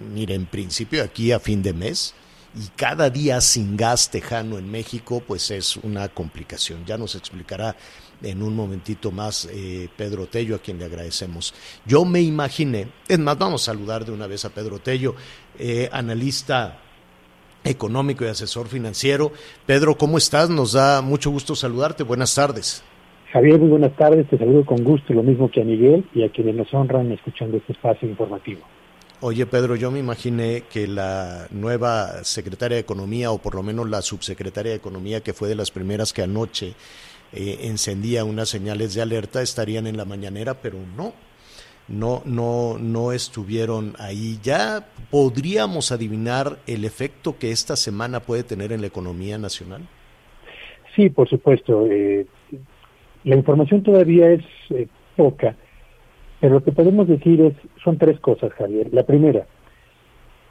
[0.00, 2.14] mire, en principio aquí a fin de mes
[2.54, 6.84] y cada día sin gas tejano en México, pues es una complicación.
[6.84, 7.76] Ya nos explicará
[8.22, 11.54] en un momentito más eh, Pedro Tello, a quien le agradecemos.
[11.86, 15.14] Yo me imaginé, es más, vamos a saludar de una vez a Pedro Tello,
[15.58, 16.78] eh, analista
[17.62, 19.32] económico y asesor financiero.
[19.66, 20.50] Pedro, ¿cómo estás?
[20.50, 22.02] Nos da mucho gusto saludarte.
[22.02, 22.82] Buenas tardes.
[23.32, 24.26] Javier, muy buenas tardes.
[24.28, 27.58] Te saludo con gusto, lo mismo que a Miguel y a quienes nos honran escuchando
[27.58, 28.60] este espacio informativo.
[29.22, 33.86] Oye, Pedro, yo me imaginé que la nueva secretaria de Economía, o por lo menos
[33.86, 36.72] la subsecretaria de Economía, que fue de las primeras que anoche
[37.34, 41.12] eh, encendía unas señales de alerta, estarían en la mañanera, pero no,
[41.86, 44.38] no, no, no estuvieron ahí.
[44.42, 49.82] Ya podríamos adivinar el efecto que esta semana puede tener en la economía nacional.
[50.96, 51.86] Sí, por supuesto.
[51.90, 52.24] Eh,
[53.24, 55.56] la información todavía es eh, poca
[56.40, 58.88] pero lo que podemos decir es, son tres cosas, Javier.
[58.92, 59.46] La primera,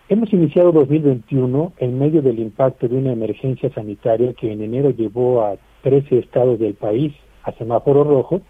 [0.08, 5.43] hemos iniciado 2021 en medio del impacto de una emergencia sanitaria que en enero llevó
[5.43, 8.41] a 13 estados del país a semáforo rojo,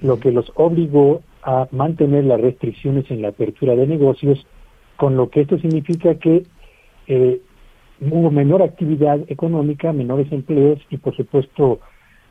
[0.00, 4.44] lo que los obligó a mantener las restricciones en la apertura de negocios,
[4.96, 6.44] con lo que esto significa que
[7.06, 7.40] eh,
[8.00, 11.80] hubo menor actividad económica, menores empleos y, por supuesto,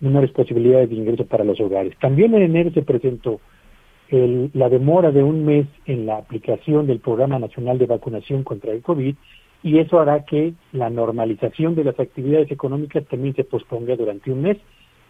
[0.02, 1.94] menores posibilidades de ingreso para los hogares.
[2.00, 3.40] También en enero se presentó
[4.12, 8.72] el, la demora de un mes en la aplicación del Programa Nacional de Vacunación contra
[8.72, 9.16] el COVID
[9.64, 14.42] y eso hará que la normalización de las actividades económicas también se posponga durante un
[14.42, 14.58] mes.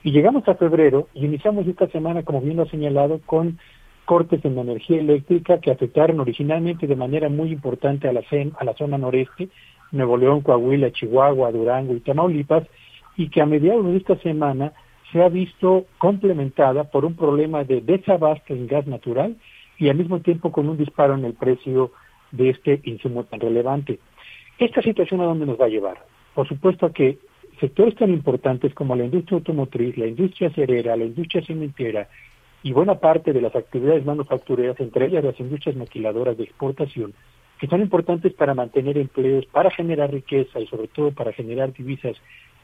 [0.03, 3.59] Y llegamos a febrero y iniciamos esta semana, como bien lo ha señalado, con
[4.05, 8.21] cortes en la energía eléctrica que afectaron originalmente de manera muy importante a la,
[8.57, 9.49] a la zona noreste,
[9.91, 12.63] Nuevo León, Coahuila, Chihuahua, Durango y Tamaulipas,
[13.15, 14.73] y que a mediados de esta semana
[15.11, 19.35] se ha visto complementada por un problema de desabasto en gas natural
[19.77, 21.91] y al mismo tiempo con un disparo en el precio
[22.31, 23.99] de este insumo tan relevante.
[24.57, 26.05] ¿Esta situación a dónde nos va a llevar?
[26.33, 27.17] Por supuesto que
[27.59, 32.07] sectores tan importantes como la industria automotriz, la industria cerera, la industria cementera
[32.63, 37.13] y buena parte de las actividades manufactureras, entre ellas las industrias maquiladoras de exportación,
[37.59, 42.15] que son importantes para mantener empleos, para generar riqueza y sobre todo para generar divisas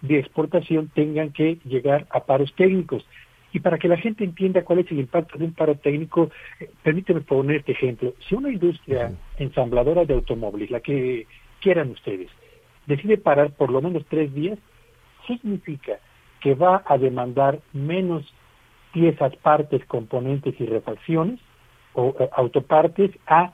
[0.02, 3.06] de exportación tengan que llegar a paros técnicos.
[3.54, 6.30] Y para que la gente entienda cuál es el impacto de un paro técnico,
[6.60, 8.14] eh, permíteme poner este ejemplo.
[8.28, 11.26] Si una industria ensambladora de automóviles, la que
[11.62, 12.30] quieran ustedes,
[12.86, 14.60] decide parar por lo menos tres días,
[15.26, 16.00] significa
[16.42, 18.32] que va a demandar menos
[18.94, 21.40] piezas, partes, componentes y refacciones
[21.94, 23.52] o eh, autopartes a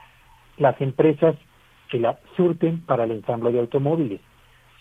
[0.58, 1.36] las empresas
[1.89, 4.21] que la surten para el ensamble de automóviles.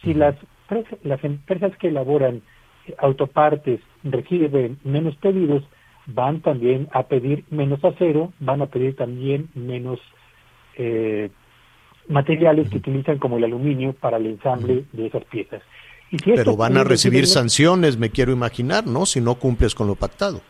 [0.02, 0.34] Si las,
[0.72, 2.42] pres- las empresas que elaboran
[2.86, 5.62] eh, autopartes reciben menos pedidos,
[6.06, 10.00] van también a pedir menos acero, van a pedir también menos
[10.76, 11.30] eh,
[12.08, 15.62] materiales que utilizan como el aluminio para el ensamble de esas piezas.
[16.10, 19.06] Y si Pero van a recibir sanciones, me quiero imaginar, ¿no?
[19.06, 20.40] Si no cumples con lo pactado.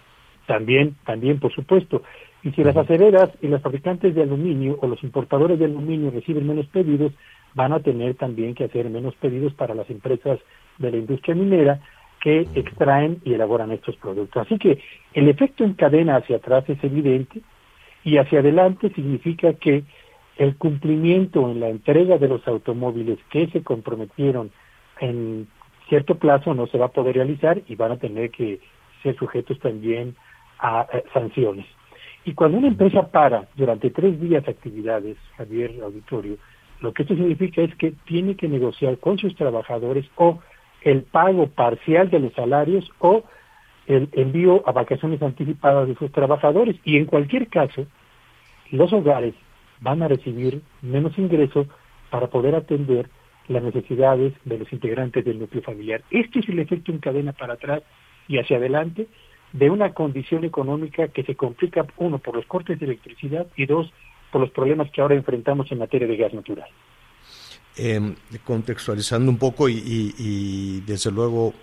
[0.47, 2.03] También, también, por supuesto.
[2.43, 6.47] Y si las acereras y los fabricantes de aluminio o los importadores de aluminio reciben
[6.49, 7.13] menos pedidos,
[7.55, 10.39] van a tener también que hacer menos pedidos para las empresas
[10.79, 11.81] de la industria minera
[12.21, 14.47] que extraen y elaboran estos productos.
[14.47, 14.81] Así que
[15.13, 17.41] el efecto en cadena hacia atrás es evidente
[18.05, 19.85] y hacia adelante significa que
[20.37, 24.51] el cumplimiento en la entrega de los automóviles que se comprometieron
[25.01, 25.49] en
[25.89, 28.61] cierto plazo no se va a poder realizar y van a tener que
[29.03, 30.15] ser sujetos también
[30.59, 31.67] a eh, sanciones.
[32.25, 36.37] Y cuando una empresa para durante tres días actividades, Javier Auditorio,
[36.83, 40.41] lo que esto significa es que tiene que negociar con sus trabajadores o
[40.83, 43.23] el pago parcial de los salarios o
[43.87, 46.77] el envío a vacaciones anticipadas de sus trabajadores.
[46.85, 47.87] Y en cualquier caso,
[48.71, 49.35] los hogares
[49.81, 51.67] van a recibir menos ingreso
[52.11, 53.09] para poder atender
[53.49, 56.03] las necesidades de los integrantes del núcleo familiar.
[56.11, 57.83] Este es el efecto en cadena para atrás
[58.27, 59.07] y hacia adelante
[59.53, 63.93] de una condición económica que se complica, uno, por los cortes de electricidad y dos,
[64.33, 66.69] por los problemas que ahora enfrentamos en materia de gas natural.
[67.77, 68.15] Eh,
[68.45, 71.55] contextualizando un poco y, desde luego,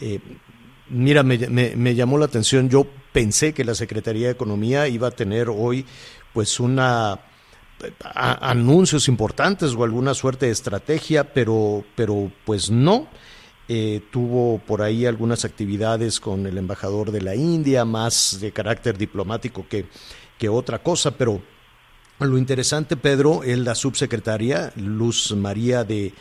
[0.00, 0.20] eh,
[0.88, 5.48] mira, me, llamó la atención, yo pensé que la Secretaría de Economía iba a tener
[5.48, 5.84] hoy
[6.32, 7.18] pues una
[8.14, 13.08] anuncios importantes o alguna suerte de estrategia, pero, pero pues no.
[13.72, 18.98] Eh, tuvo por ahí algunas actividades con el embajador de la India, más de carácter
[18.98, 19.86] diplomático que,
[20.38, 21.40] que otra cosa, pero
[22.28, 26.12] lo interesante, Pedro, es la subsecretaria Luz María de,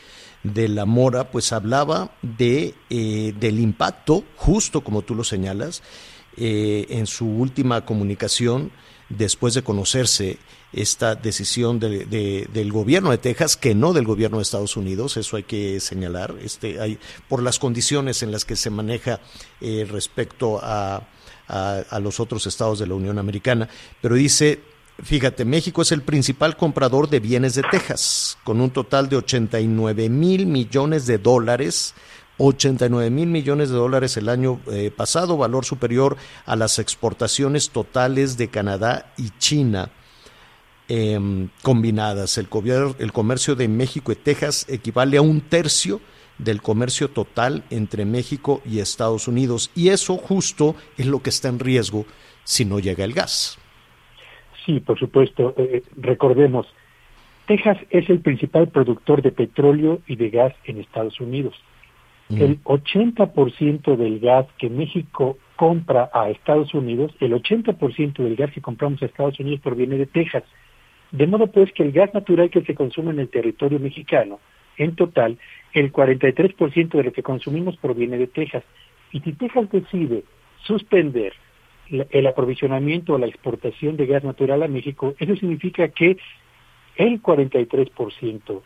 [0.43, 5.81] de la Mora, pues hablaba de, eh, del impacto, justo como tú lo señalas,
[6.38, 8.71] eh, en su última comunicación,
[9.09, 10.38] después de conocerse
[10.71, 15.17] esta decisión de- de- del gobierno de Texas, que no del gobierno de Estados Unidos,
[15.17, 19.19] eso hay que señalar, este, hay, por las condiciones en las que se maneja
[19.62, 21.07] eh, respecto a,
[21.47, 23.67] a los otros estados de la Unión Americana,
[23.99, 24.59] pero dice,
[25.03, 30.09] fíjate, México es el principal comprador de bienes de Texas, con un total de 89
[30.09, 31.93] mil millones de dólares
[32.39, 38.38] 89 mil millones de dólares el año eh, pasado, valor superior a las exportaciones totales
[38.38, 39.91] de Canadá y China
[40.88, 42.38] em, combinadas.
[42.38, 42.47] El,
[42.97, 45.99] el comercio de México y Texas equivale a un tercio
[46.38, 49.69] del comercio total entre México y Estados Unidos.
[49.75, 52.05] Y eso justo es lo que está en riesgo
[52.45, 53.57] si no llega el gas.
[54.69, 55.55] Sí, por supuesto.
[55.58, 56.67] Eh, recordemos,
[57.47, 61.55] Texas es el principal productor de petróleo y de gas en Estados Unidos.
[62.29, 68.62] El 80% del gas que México compra a Estados Unidos, el 80% del gas que
[68.62, 70.43] compramos a Estados Unidos proviene de Texas.
[71.10, 74.39] De modo pues que el gas natural que se consume en el territorio mexicano,
[74.77, 75.39] en total,
[75.73, 78.63] el 43% de lo que consumimos proviene de Texas.
[79.12, 80.23] Y si Texas decide
[80.62, 81.34] suspender
[81.89, 86.17] el aprovisionamiento o la exportación de gas natural a México, eso significa que
[86.95, 88.62] el 43%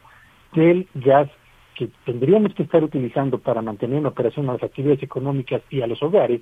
[0.54, 1.30] del gas
[1.76, 5.88] que tendríamos que estar utilizando para mantener en operación a las actividades económicas y a
[5.88, 6.42] los hogares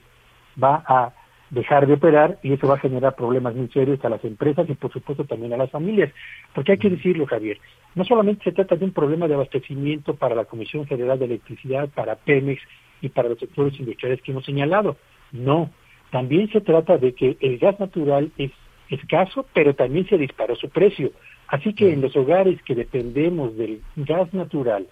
[0.62, 1.13] va a
[1.50, 4.74] dejar de operar y eso va a generar problemas muy serios a las empresas y
[4.74, 6.12] por supuesto también a las familias.
[6.54, 7.60] Porque hay que decirlo, Javier,
[7.94, 11.89] no solamente se trata de un problema de abastecimiento para la Comisión Federal de Electricidad,
[11.89, 12.62] para Pemex
[13.02, 14.98] y para los sectores industriales que hemos señalado.
[15.32, 15.70] No,
[16.12, 18.52] también se trata de que el gas natural es
[18.89, 21.12] escaso, pero también se disparó su precio.
[21.47, 24.88] Así que en los hogares que dependemos del gas natural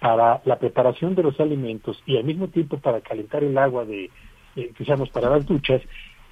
[0.00, 4.10] para la preparación de los alimentos y al mismo tiempo para calentar el agua de,
[4.56, 5.82] eh, que usamos para las duchas,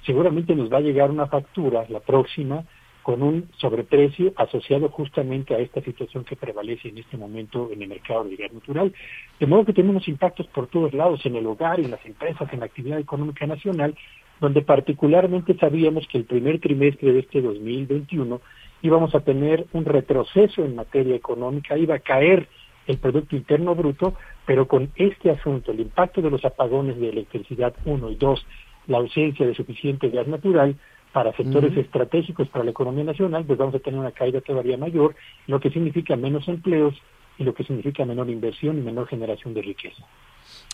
[0.05, 2.63] seguramente nos va a llegar una factura, la próxima,
[3.03, 7.87] con un sobreprecio asociado justamente a esta situación que prevalece en este momento en el
[7.87, 8.93] mercado del gas natural.
[9.39, 12.59] De modo que tenemos impactos por todos lados, en el hogar, en las empresas, en
[12.59, 13.95] la actividad económica nacional,
[14.39, 18.41] donde particularmente sabíamos que el primer trimestre de este 2021
[18.81, 22.47] íbamos a tener un retroceso en materia económica, iba a caer
[22.85, 24.13] el Producto Interno Bruto,
[24.45, 28.45] pero con este asunto, el impacto de los apagones de electricidad, uno, y dos,
[28.87, 30.75] la ausencia de suficiente gas natural
[31.11, 35.15] para sectores estratégicos para la economía nacional, pues vamos a tener una caída todavía mayor,
[35.47, 36.93] lo que significa menos empleos
[37.37, 40.03] y lo que significa menor inversión y menor generación de riqueza.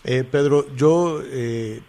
[0.04, 1.80] Eh, Pedro, yo eh,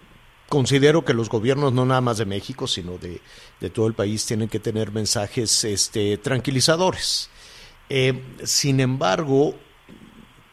[0.49, 3.21] considero que los gobiernos, no nada más de México, sino de,
[3.59, 7.29] de todo el país, tienen que tener mensajes este, tranquilizadores.
[7.89, 9.55] Eh, sin embargo,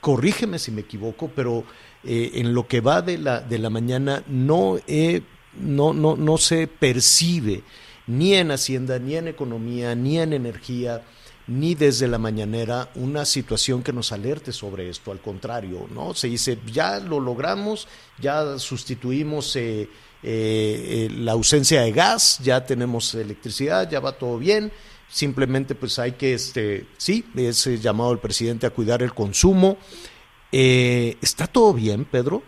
[0.01, 1.65] corrígeme si me equivoco, pero
[2.05, 4.79] eh, en lo que va de la, de la mañana no,
[5.61, 7.63] no, no, no se percibe
[8.07, 11.03] ni en Hacienda, ni en Economía, ni en Energía,
[11.47, 15.11] ni desde la mañanera una situación que nos alerte sobre esto.
[15.11, 16.15] Al contrario, ¿no?
[16.15, 17.89] Se dice, ya lo logramos,
[18.21, 19.89] ya sustituimos eh,
[20.23, 24.73] eh, la ausencia de gas, ya tenemos electricidad, ya va todo bien.
[25.09, 29.77] Simplemente, pues hay que, este, sí, es llamado el presidente a cuidar el consumo.
[30.51, 32.43] Eh, ¿Está todo bien, Pedro?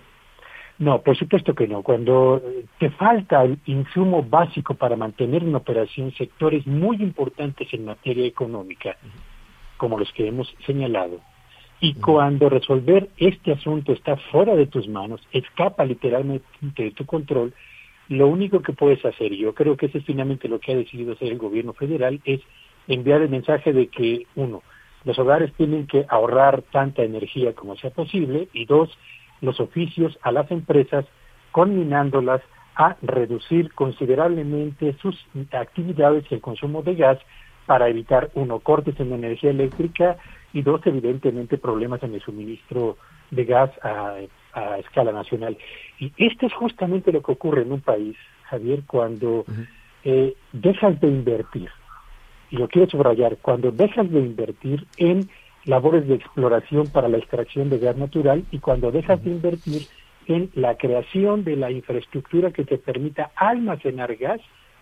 [0.79, 1.83] No, por supuesto que no.
[1.83, 2.43] Cuando
[2.79, 8.97] te falta el insumo básico para mantener en operación sectores muy importantes en materia económica,
[9.77, 11.21] como los que hemos señalado,
[11.81, 16.45] y cuando resolver este asunto está fuera de tus manos, escapa literalmente
[16.77, 17.53] de tu control,
[18.09, 20.77] lo único que puedes hacer, y yo creo que eso es finalmente lo que ha
[20.77, 22.41] decidido hacer el gobierno federal, es
[22.89, 24.63] enviar el mensaje de que, uno,
[25.05, 28.91] los hogares tienen que ahorrar tanta energía como sea posible, y dos,
[29.45, 31.05] los oficios a las empresas,
[31.53, 32.43] conminándolas
[32.77, 35.17] a reducir considerablemente sus
[35.53, 37.19] actividades y el consumo de gas
[37.67, 40.17] para evitar, uno, cortes en energía eléctrica
[40.53, 42.97] y dos, evidentemente, problemas en el suministro
[43.31, 44.17] de gas a,
[44.79, 45.57] escala nacional.
[45.99, 49.45] Y esto es justamente lo que ocurre en un país, Javier, cuando
[50.05, 51.71] eh, dejas de invertir,
[52.51, 55.29] y lo quiero subrayar, cuando dejas de invertir en
[55.65, 59.83] labores de exploración para la extracción de gas natural y cuando dejas de invertir
[60.27, 64.41] en la creación de la infraestructura que te permita almacenar gas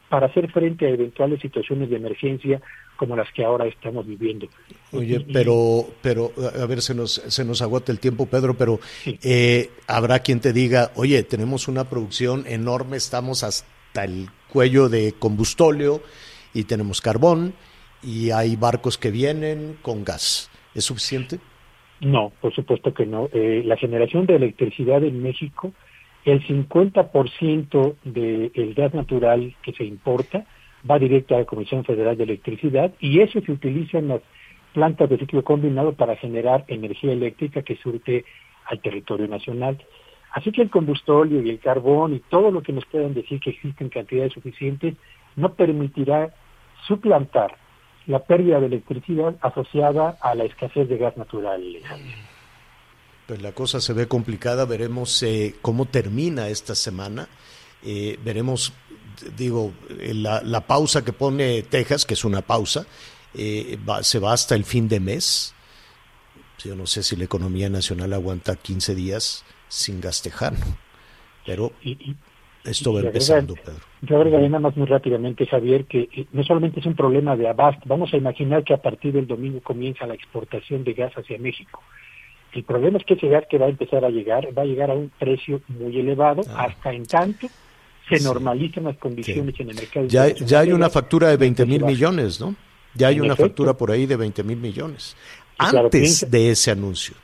[0.08, 2.60] para hacer frente a eventuales situaciones de emergencia
[2.96, 4.46] como las que ahora estamos viviendo.
[4.92, 9.70] Oye, pero, pero a ver, se nos, se nos agota el tiempo, Pedro, pero eh,
[9.86, 16.02] habrá quien te diga, oye, tenemos una producción enorme, estamos hasta el cuello de combustóleo
[16.52, 17.54] y tenemos carbón
[18.02, 20.51] y hay barcos que vienen con gas.
[20.74, 21.38] ¿Es suficiente?
[22.00, 23.28] No, por supuesto que no.
[23.32, 25.72] Eh, la generación de electricidad en México,
[26.24, 30.44] el 50% del gas natural que se importa
[30.88, 34.20] va directo a la Comisión Federal de Electricidad y eso se utiliza en las
[34.72, 38.24] plantas de ciclo combinado para generar energía eléctrica que surte
[38.66, 39.78] al territorio nacional.
[40.32, 43.50] Así que el combustóleo y el carbón y todo lo que nos puedan decir que
[43.50, 44.94] existen cantidades suficientes
[45.36, 46.34] no permitirá
[46.86, 47.61] suplantar
[48.06, 51.62] la pérdida de electricidad asociada a la escasez de gas natural.
[53.26, 57.28] Pues la cosa se ve complicada, veremos eh, cómo termina esta semana,
[57.84, 58.72] eh, veremos,
[59.36, 62.86] digo, la, la, pausa que pone Texas, que es una pausa,
[63.34, 65.54] eh, se va hasta el fin de mes.
[66.58, 70.58] Yo no sé si la economía nacional aguanta 15 días sin gas tejano,
[71.46, 71.72] pero
[72.64, 73.80] esto va empezando, Pedro.
[74.02, 77.48] Yo agregaría nada más muy rápidamente, Javier, que eh, no solamente es un problema de
[77.48, 81.38] abasto, vamos a imaginar que a partir del domingo comienza la exportación de gas hacia
[81.38, 81.82] México.
[82.52, 84.90] El problema es que ese gas que va a empezar a llegar va a llegar
[84.90, 86.66] a un precio muy elevado, ah.
[86.66, 87.48] hasta en tanto
[88.08, 90.06] se normalicen las condiciones en el mercado.
[90.06, 92.54] Ya, ya hay una factura de 20 mil millones, ¿no?
[92.94, 95.16] Ya hay una factura por ahí de 20 mil millones.
[95.56, 97.14] Antes de ese anuncio.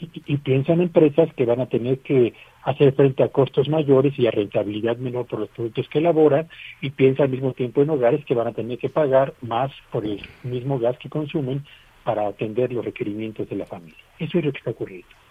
[0.00, 2.32] Y, y piensan empresas que van a tener que
[2.64, 6.48] hacer frente a costos mayores y a rentabilidad menor por los productos que elaboran
[6.80, 10.04] y piensa al mismo tiempo en hogares que van a tener que pagar más por
[10.04, 11.64] el mismo gas que consumen
[12.04, 13.98] para atender los requerimientos de la familia.
[14.18, 15.21] Eso es lo que está ocurriendo.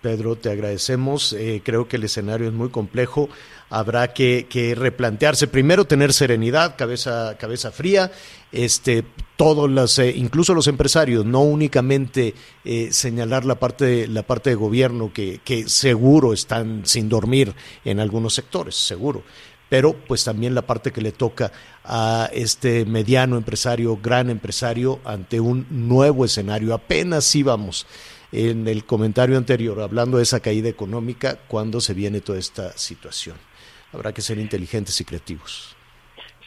[0.00, 1.32] Pedro, te agradecemos.
[1.32, 3.28] Eh, creo que el escenario es muy complejo.
[3.68, 5.46] Habrá que, replantearse.
[5.46, 8.10] Primero, tener serenidad, cabeza, cabeza fría.
[8.50, 9.04] Este,
[9.36, 12.34] todos los, eh, incluso los empresarios, no únicamente
[12.64, 18.00] eh, señalar la parte, la parte de gobierno que, que seguro están sin dormir en
[18.00, 19.22] algunos sectores, seguro
[19.70, 21.52] pero pues también la parte que le toca
[21.84, 26.74] a este mediano empresario, gran empresario, ante un nuevo escenario.
[26.74, 27.86] Apenas íbamos
[28.32, 33.36] en el comentario anterior, hablando de esa caída económica, cuando se viene toda esta situación.
[33.92, 35.76] Habrá que ser inteligentes y creativos.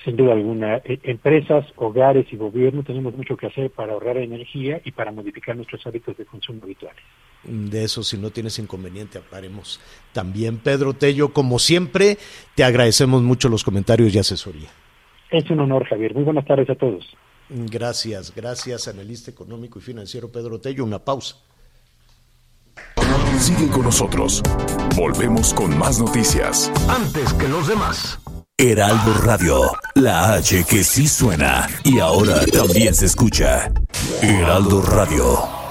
[0.04, 4.82] Sin duda alguna, e, empresas, hogares y gobierno tenemos mucho que hacer para ahorrar energía
[4.84, 7.02] y para modificar nuestros hábitos de consumo habituales.
[7.44, 9.80] De eso, si no tienes inconveniente, hablaremos
[10.14, 10.58] también.
[10.58, 12.18] Pedro Tello, como siempre,
[12.56, 14.70] te agradecemos mucho los comentarios y asesoría.
[15.30, 16.14] Es un honor, Javier.
[16.14, 17.06] Muy buenas tardes a todos.
[17.50, 20.86] Gracias, gracias, analista económico y financiero Pedro Tello.
[20.86, 21.38] Una pausa.
[23.40, 24.42] Sigue con nosotros.
[24.96, 26.72] Volvemos con más noticias.
[26.88, 28.20] Antes que los demás.
[28.58, 33.72] Heraldo Radio, la H que sí suena y ahora también se escucha.
[34.22, 35.63] Heraldo Radio.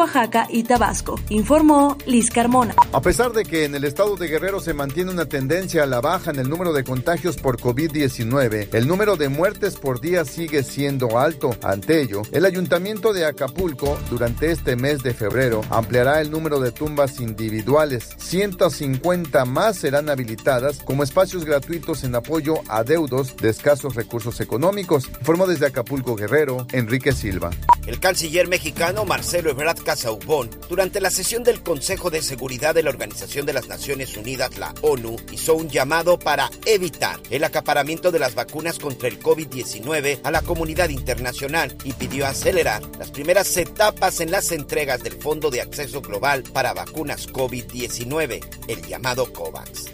[0.00, 2.74] Oaxaca y Tabasco, informó Liz Carmona.
[2.90, 6.00] A pesar de que en el estado de Guerrero se mantiene una tendencia a la
[6.00, 10.62] baja en el número de contagios por COVID-19, el número de muertes por día sigue
[10.62, 11.50] siendo alto.
[11.62, 16.72] Ante ello, el ayuntamiento de Acapulco durante este mes de febrero ampliará el número de
[16.72, 18.08] tumbas individuales.
[18.16, 25.10] 150 más serán habilitadas como espacios gratuitos en apoyo a deudos de escasos recursos económicos,
[25.20, 27.50] informó desde Acapulco Guerrero Enrique Silva.
[27.86, 32.90] El canciller mexicano Marcelo Ebrard Casaubon, durante la sesión del Consejo de Seguridad de la
[32.90, 38.20] Organización de las Naciones Unidas, la ONU, hizo un llamado para evitar el acaparamiento de
[38.20, 44.20] las vacunas contra el COVID-19 a la comunidad internacional y pidió acelerar las primeras etapas
[44.20, 49.86] en las entregas del Fondo de Acceso Global para Vacunas COVID-19, el llamado COVAX.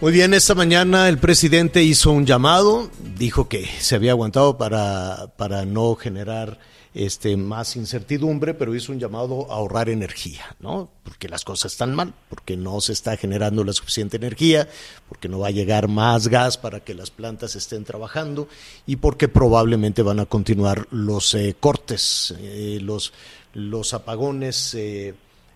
[0.00, 5.32] Muy bien, esta mañana el presidente hizo un llamado, dijo que se había aguantado para,
[5.36, 6.58] para no generar
[6.94, 10.90] este, más incertidumbre, pero hizo un llamado a ahorrar energía, ¿no?
[11.04, 14.68] Porque las cosas están mal, porque no se está generando la suficiente energía,
[15.08, 18.46] porque no va a llegar más gas para que las plantas estén trabajando
[18.86, 23.12] y porque probablemente van a continuar los eh, cortes, eh, los,
[23.54, 25.14] los apagones eh,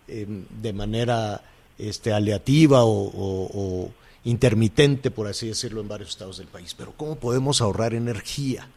[0.09, 1.43] em, de manera
[1.77, 3.91] este, aleativa o,
[4.27, 6.75] intermitente, por así decirlo, en varios estados del país.
[6.75, 8.69] Pero ¿cómo podemos ahorrar energía?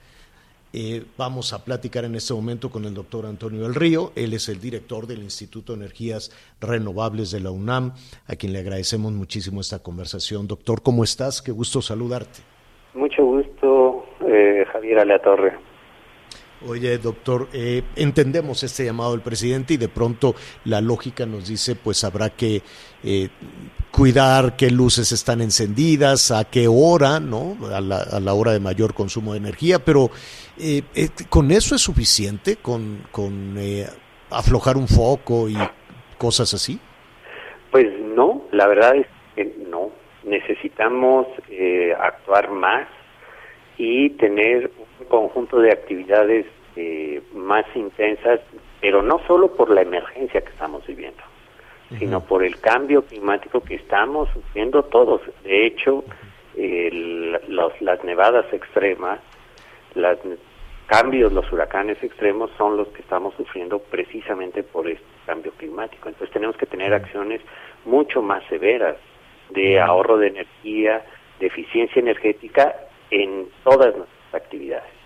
[0.71, 4.11] Eh, vamos a platicar en este momento con el doctor Antonio del Río.
[4.15, 6.31] Él es el director del Instituto de Energías
[6.61, 7.93] Renovables de la UNAM,
[8.27, 10.47] a quien le agradecemos muchísimo esta conversación.
[10.47, 11.41] Doctor, ¿cómo estás?
[11.41, 12.41] Qué gusto saludarte.
[12.93, 15.69] Mucho gusto, eh, Javier Alea Torre.
[16.67, 20.35] Oye, doctor, eh, entendemos este llamado del presidente y de pronto
[20.65, 22.61] la lógica nos dice, pues habrá que
[23.01, 23.29] eh,
[23.99, 27.57] cuidar qué luces están encendidas, a qué hora, ¿no?
[27.75, 30.09] A la, a la hora de mayor consumo de energía, pero
[30.57, 32.55] eh, eh, ¿con eso es suficiente?
[32.55, 33.87] ¿Con, con eh,
[34.31, 35.57] aflojar un foco y
[36.17, 36.79] cosas así?
[37.71, 39.91] Pues no, la verdad es que no.
[40.23, 42.87] Necesitamos eh, actuar más
[43.77, 46.45] y tener un conjunto de actividades
[46.77, 48.39] eh, más intensas,
[48.79, 51.21] pero no solo por la emergencia que estamos viviendo,
[51.97, 55.21] sino por el cambio climático que estamos sufriendo todos.
[55.43, 56.03] De hecho,
[56.55, 59.19] el- los- las nevadas extremas,
[59.95, 60.17] los
[60.85, 66.09] cambios, los huracanes extremos son los que estamos sufriendo precisamente por este cambio climático.
[66.09, 67.41] Entonces tenemos que tener acciones
[67.85, 68.97] mucho más severas
[69.49, 71.03] de ahorro de energía,
[71.39, 72.75] de eficiencia energética
[73.09, 74.98] en todas nuestras actividades.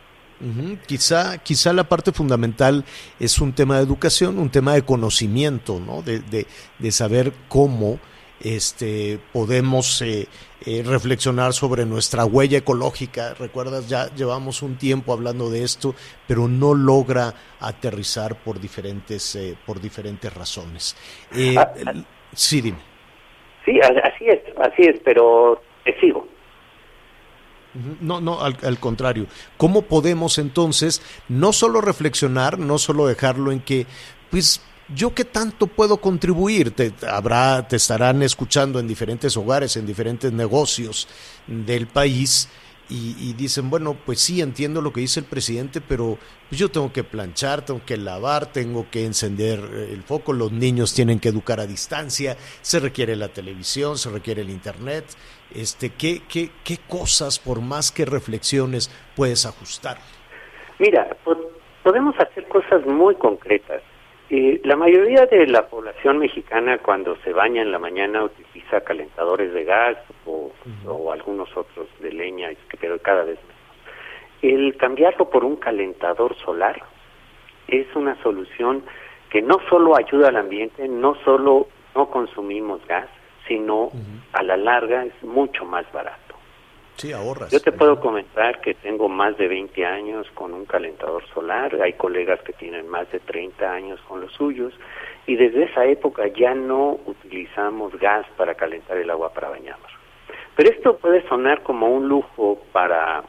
[0.86, 2.84] Quizá, quizá la parte fundamental
[3.20, 6.02] es un tema de educación, un tema de conocimiento, ¿no?
[6.02, 6.46] De, de,
[6.80, 8.00] de saber cómo
[8.42, 10.28] este, podemos eh,
[10.66, 13.34] eh, reflexionar sobre nuestra huella ecológica.
[13.36, 15.96] Recuerdas, ya llevamos un tiempo hablando de esto,
[16.28, 20.96] pero no logra aterrizar por diferentes, eh, por diferentes razones.
[21.34, 22.80] Eh, Ah, el- sí, dime.
[23.64, 26.28] Sí, así es, así es, pero te sigo.
[28.02, 29.28] No, no, al, al contrario.
[29.58, 33.88] ¿Cómo podemos entonces no solo reflexionar, no solo dejarlo en que,
[34.30, 34.62] pues,
[34.94, 36.72] yo qué tanto puedo contribuir?
[36.72, 41.08] Te, habrá, te estarán escuchando en diferentes hogares, en diferentes negocios
[41.48, 42.50] del país
[42.90, 46.18] y, y dicen, bueno, pues sí, entiendo lo que dice el presidente, pero
[46.50, 50.52] pues yo tengo que planchar, tengo que lavar, tengo que encender eh, el foco, los
[50.52, 55.06] niños tienen que educar a distancia, se requiere la televisión, se requiere el internet.
[55.56, 59.98] Este, ¿qué, qué, qué cosas, por más que reflexiones, puedes ajustar?
[60.80, 61.52] Mira, po-
[61.84, 63.82] podemos hacer cosas muy concretas.
[64.36, 69.54] Eh, la mayoría de la población mexicana cuando se baña en la mañana utiliza calentadores
[69.54, 70.52] de gas o,
[70.88, 72.50] o algunos otros de leña,
[72.82, 73.62] pero cada vez menos.
[74.42, 76.82] El cambiarlo por un calentador solar
[77.68, 78.84] es una solución
[79.30, 83.10] que no solo ayuda al ambiente, no solo no consumimos gas,
[83.48, 83.92] sino
[84.32, 86.23] a la larga es mucho más barato.
[86.98, 87.52] Sí, ahorras.
[87.52, 91.94] Yo te puedo comentar que tengo más de 20 años con un calentador solar, hay
[91.94, 94.74] colegas que tienen más de 30 años con los suyos
[95.26, 99.92] y desde esa época ya no utilizamos gas para calentar el agua para bañarnos.
[100.56, 103.24] Pero esto puede sonar como un lujo para,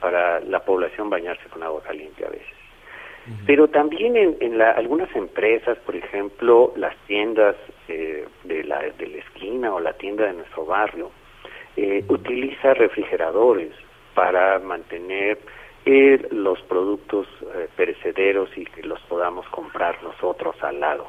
[0.00, 2.46] para la población bañarse con agua caliente a veces.
[3.46, 7.54] Pero también en, en la- algunas empresas, por ejemplo, las tiendas
[7.86, 11.10] eh, de, la, de la esquina o la tienda de nuestro barrio,
[11.76, 13.72] eh, utiliza refrigeradores
[14.14, 15.38] para mantener
[15.86, 21.06] eh, los productos eh, perecederos y que los podamos comprar nosotros al lado.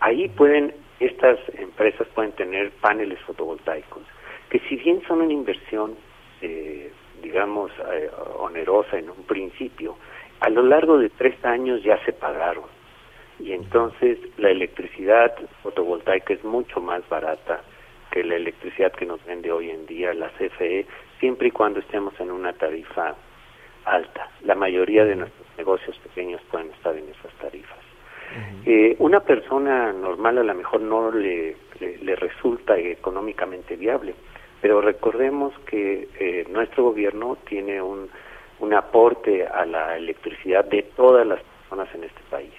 [0.00, 4.02] Ahí pueden, estas empresas pueden tener paneles fotovoltaicos,
[4.50, 5.96] que si bien son una inversión,
[6.42, 6.92] eh,
[7.22, 9.96] digamos, eh, onerosa en un principio,
[10.40, 12.64] a lo largo de tres años ya se pagaron
[13.40, 17.62] y entonces la electricidad fotovoltaica es mucho más barata
[18.14, 20.86] que la electricidad que nos vende hoy en día la CFE,
[21.18, 23.16] siempre y cuando estemos en una tarifa
[23.84, 24.30] alta.
[24.42, 27.78] La mayoría de nuestros negocios pequeños pueden estar en esas tarifas.
[28.66, 34.14] Eh, una persona normal a lo mejor no le, le, resulta económicamente viable,
[34.60, 38.08] pero recordemos que eh, nuestro gobierno tiene un,
[38.60, 42.54] un aporte a la electricidad de todas las personas en este país.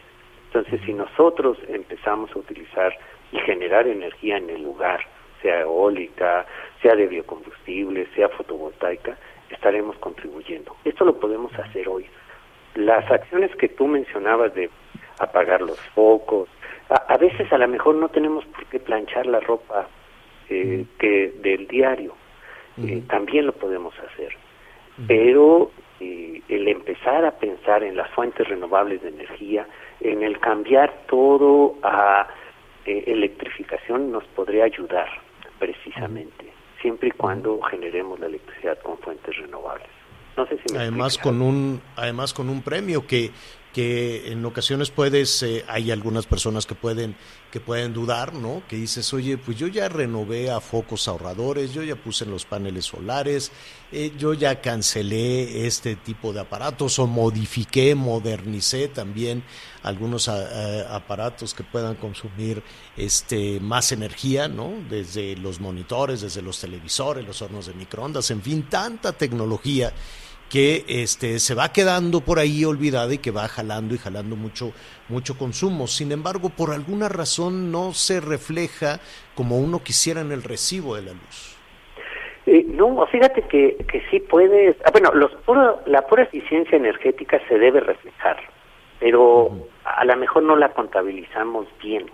[0.47, 2.93] Entonces, si nosotros empezamos a utilizar
[3.31, 4.99] y generar energía en el lugar,
[5.45, 6.43] sea eólica,
[6.81, 9.15] sea de biocombustible, sea fotovoltaica,
[9.51, 10.75] estaremos contribuyendo.
[10.83, 12.07] Esto lo podemos hacer hoy.
[12.73, 14.71] Las acciones que tú mencionabas de
[15.19, 16.49] apagar los focos,
[16.89, 19.87] a, veces a lo mejor no tenemos por qué planchar la ropa
[20.49, 22.15] eh, que del diario,
[22.83, 24.35] eh, también lo podemos hacer.
[25.07, 29.67] Pero eh, el empezar a pensar en las fuentes renovables de energía,
[30.01, 32.27] en el cambiar todo a
[32.85, 35.24] electrificación nos podría ayudar
[35.59, 36.51] precisamente,
[36.81, 39.87] siempre y cuando generemos la electricidad con fuentes renovables.
[40.37, 43.31] No sé si me además con un además con un premio que
[43.75, 47.17] que en ocasiones puedes, eh, hay algunas personas que pueden,
[47.51, 48.63] que pueden dudar, ¿no?
[48.69, 52.45] Que dices, oye, pues yo ya renové a focos ahorradores, yo ya puse en los
[52.45, 53.51] paneles solares,
[53.91, 59.43] eh, yo ya cancelé este tipo de aparatos o modifiqué, modernicé también
[59.83, 62.63] algunos aparatos que puedan consumir
[62.95, 64.71] este más energía, ¿no?
[64.89, 69.93] Desde los monitores, desde los televisores, los hornos de microondas, en fin, tanta tecnología
[70.49, 74.71] que este, se va quedando por ahí olvidada y que va jalando y jalando mucho,
[75.09, 75.87] mucho consumo.
[75.87, 78.99] Sin embargo, por alguna razón no se refleja
[79.35, 81.55] como uno quisiera en el recibo de la luz.
[82.45, 85.31] Eh, no, fíjate que, que sí puedes, ah, bueno, los
[85.87, 88.37] la pura eficiencia energética se debe reflejar,
[88.99, 92.05] pero a lo mejor no la contabilizamos bien.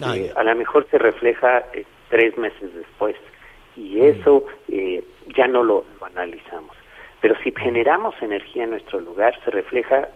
[0.00, 3.16] Ah, eh, a lo mejor se refleja eh, tres meses después
[3.76, 4.44] y eso
[5.34, 6.76] ya no lo analizamos.
[7.24, 10.10] Pero si generamos energía en nuestro lugar, se refleja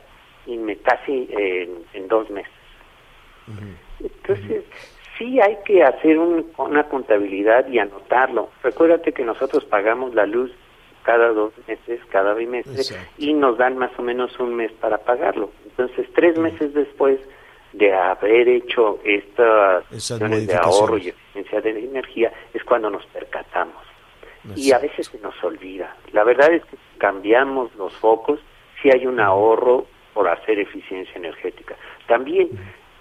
[0.82, 2.52] casi en, dos meses.
[3.98, 4.64] Entonces,
[5.16, 8.50] sí hay que hacer una contabilidad y anotarlo.
[8.62, 10.52] Recuérdate que nosotros pagamos la luz
[11.02, 15.50] cada dos meses, cada bimestre, y nos dan más o menos un mes para pagarlo.
[15.64, 17.20] Entonces, tres meses después
[17.72, 23.87] de haber hecho estas acciones de ahorro y eficiencia de energía, es cuando nos percatamos
[24.56, 25.94] y a veces se nos olvida.
[26.12, 28.40] La verdad es que cambiamos los focos,
[28.82, 31.76] si hay un ahorro por hacer eficiencia energética.
[32.06, 32.50] También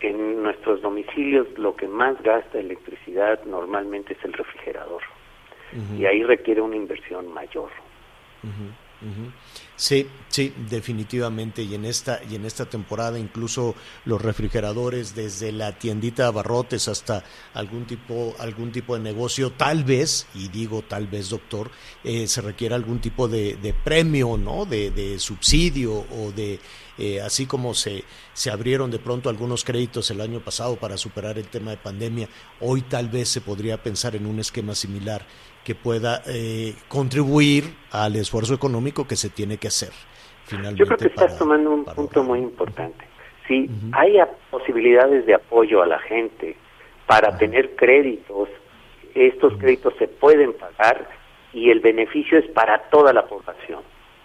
[0.01, 5.01] en nuestros domicilios lo que más gasta electricidad normalmente es el refrigerador
[5.97, 7.69] y ahí requiere una inversión mayor.
[9.75, 11.61] Sí, sí, definitivamente.
[11.61, 13.75] Y en esta y en esta temporada incluso
[14.05, 17.23] los refrigeradores desde la tiendita de abarrotes hasta
[17.53, 21.69] algún tipo algún tipo de negocio, tal vez y digo tal vez, doctor,
[22.03, 24.65] eh, se requiere algún tipo de, premio, ¿no?
[24.65, 26.59] De, subsidio o de
[26.97, 31.37] eh, así como se se abrieron de pronto algunos créditos el año pasado para superar
[31.37, 32.29] el tema de pandemia,
[32.61, 35.23] hoy tal vez se podría pensar en un esquema similar
[35.67, 39.89] que pueda eh, contribuir al esfuerzo económico que se tiene que hacer.
[40.45, 43.03] Finalmente, Yo creo que estás tomando un punto muy importante.
[43.49, 44.15] Si hay
[44.49, 46.55] posibilidades de apoyo a la gente
[47.05, 48.47] para tener créditos,
[49.13, 51.09] estos créditos se pueden pagar
[51.51, 53.81] y el beneficio es para toda la población.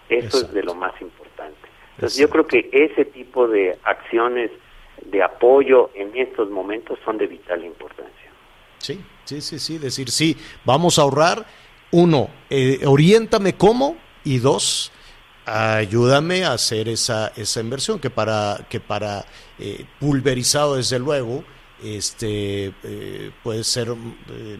[0.07, 1.59] Eso es de lo más importante.
[1.95, 4.49] Entonces yo creo que ese tipo de acciones
[5.07, 8.22] de apoyo en estos momentos son de vital importancia.
[8.83, 11.45] Sí, sí, sí, sí, decir, sí, vamos a ahorrar.
[11.91, 13.97] Uno, eh, oriéntame cómo.
[14.25, 14.91] Y dos,
[15.45, 19.25] ayúdame a hacer esa, esa inversión que para, que para
[19.59, 21.43] eh, pulverizado desde luego,
[21.83, 24.57] este eh, puede ser eh,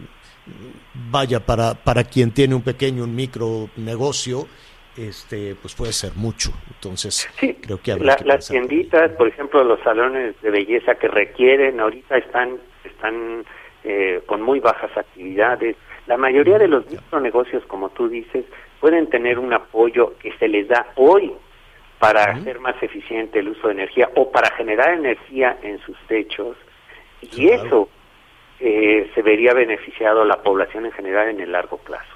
[1.10, 4.48] vaya para, para quien tiene un pequeño un micro negocio
[4.98, 6.52] este pues puede ser mucho.
[6.70, 7.30] Entonces
[7.62, 12.58] creo que, la, las tienditas por ejemplo los salones de belleza que requieren ahorita están
[12.84, 13.46] están
[13.84, 15.76] eh, con muy bajas actividades.
[16.08, 18.46] La mayoría de los micronegocios, como tú dices,
[18.80, 21.32] pueden tener un apoyo que se les da hoy
[22.00, 26.58] para hacer más eficiente el uso de energía o para generar energía en sus techos
[27.22, 27.88] y eso
[28.60, 32.12] eh, se vería beneficiado a la población en general en el largo plazo.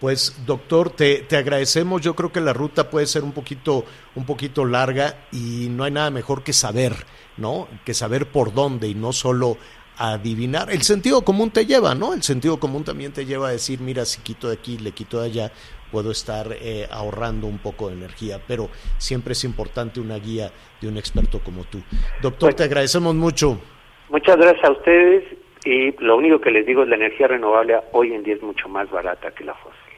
[0.00, 2.00] Pues doctor, te, te, agradecemos.
[2.00, 5.90] Yo creo que la ruta puede ser un poquito, un poquito larga y no hay
[5.90, 6.92] nada mejor que saber,
[7.36, 7.68] ¿no?
[7.84, 9.58] Que saber por dónde y no solo
[10.00, 10.70] a adivinar.
[10.70, 12.14] El sentido común te lleva, ¿no?
[12.14, 15.20] El sentido común también te lleva a decir, mira, si quito de aquí, le quito
[15.20, 15.52] de allá,
[15.92, 20.88] puedo estar eh, ahorrando un poco de energía, pero siempre es importante una guía de
[20.88, 21.82] un experto como tú.
[22.22, 23.60] Doctor, te agradecemos mucho.
[24.08, 25.24] Muchas gracias a ustedes
[25.66, 28.70] y lo único que les digo es la energía renovable hoy en día es mucho
[28.70, 29.89] más barata que la fósil.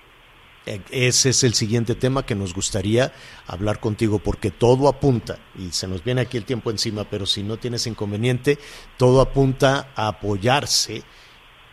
[0.66, 3.12] Eh, Ese es el siguiente tema que nos gustaría
[3.46, 7.42] hablar contigo porque todo apunta, y se nos viene aquí el tiempo encima, pero si
[7.42, 8.58] no tienes inconveniente,
[8.96, 11.02] todo apunta a apoyarse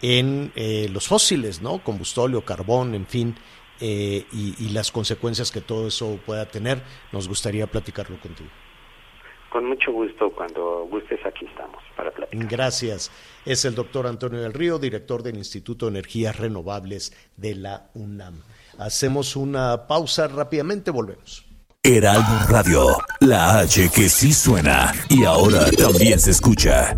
[0.02, 1.84] en eh, los fósiles, ¿no?
[1.84, 3.36] Combustóleo, carbón, en fin,
[3.80, 6.82] eh, y, y las consecuencias que todo eso pueda tener.
[7.12, 8.50] Nos gustaría platicarlo contigo.
[9.52, 12.48] Con mucho gusto, cuando gustes aquí estamos para platicar.
[12.48, 13.12] Gracias.
[13.46, 18.44] Es el doctor Antonio del Río, director del Instituto de Energías Renovables de la UNAM.
[18.80, 21.46] Hacemos una pausa rápidamente, volvemos.
[21.84, 26.98] Heraldo Radio, la H que sí suena y ahora también se escucha.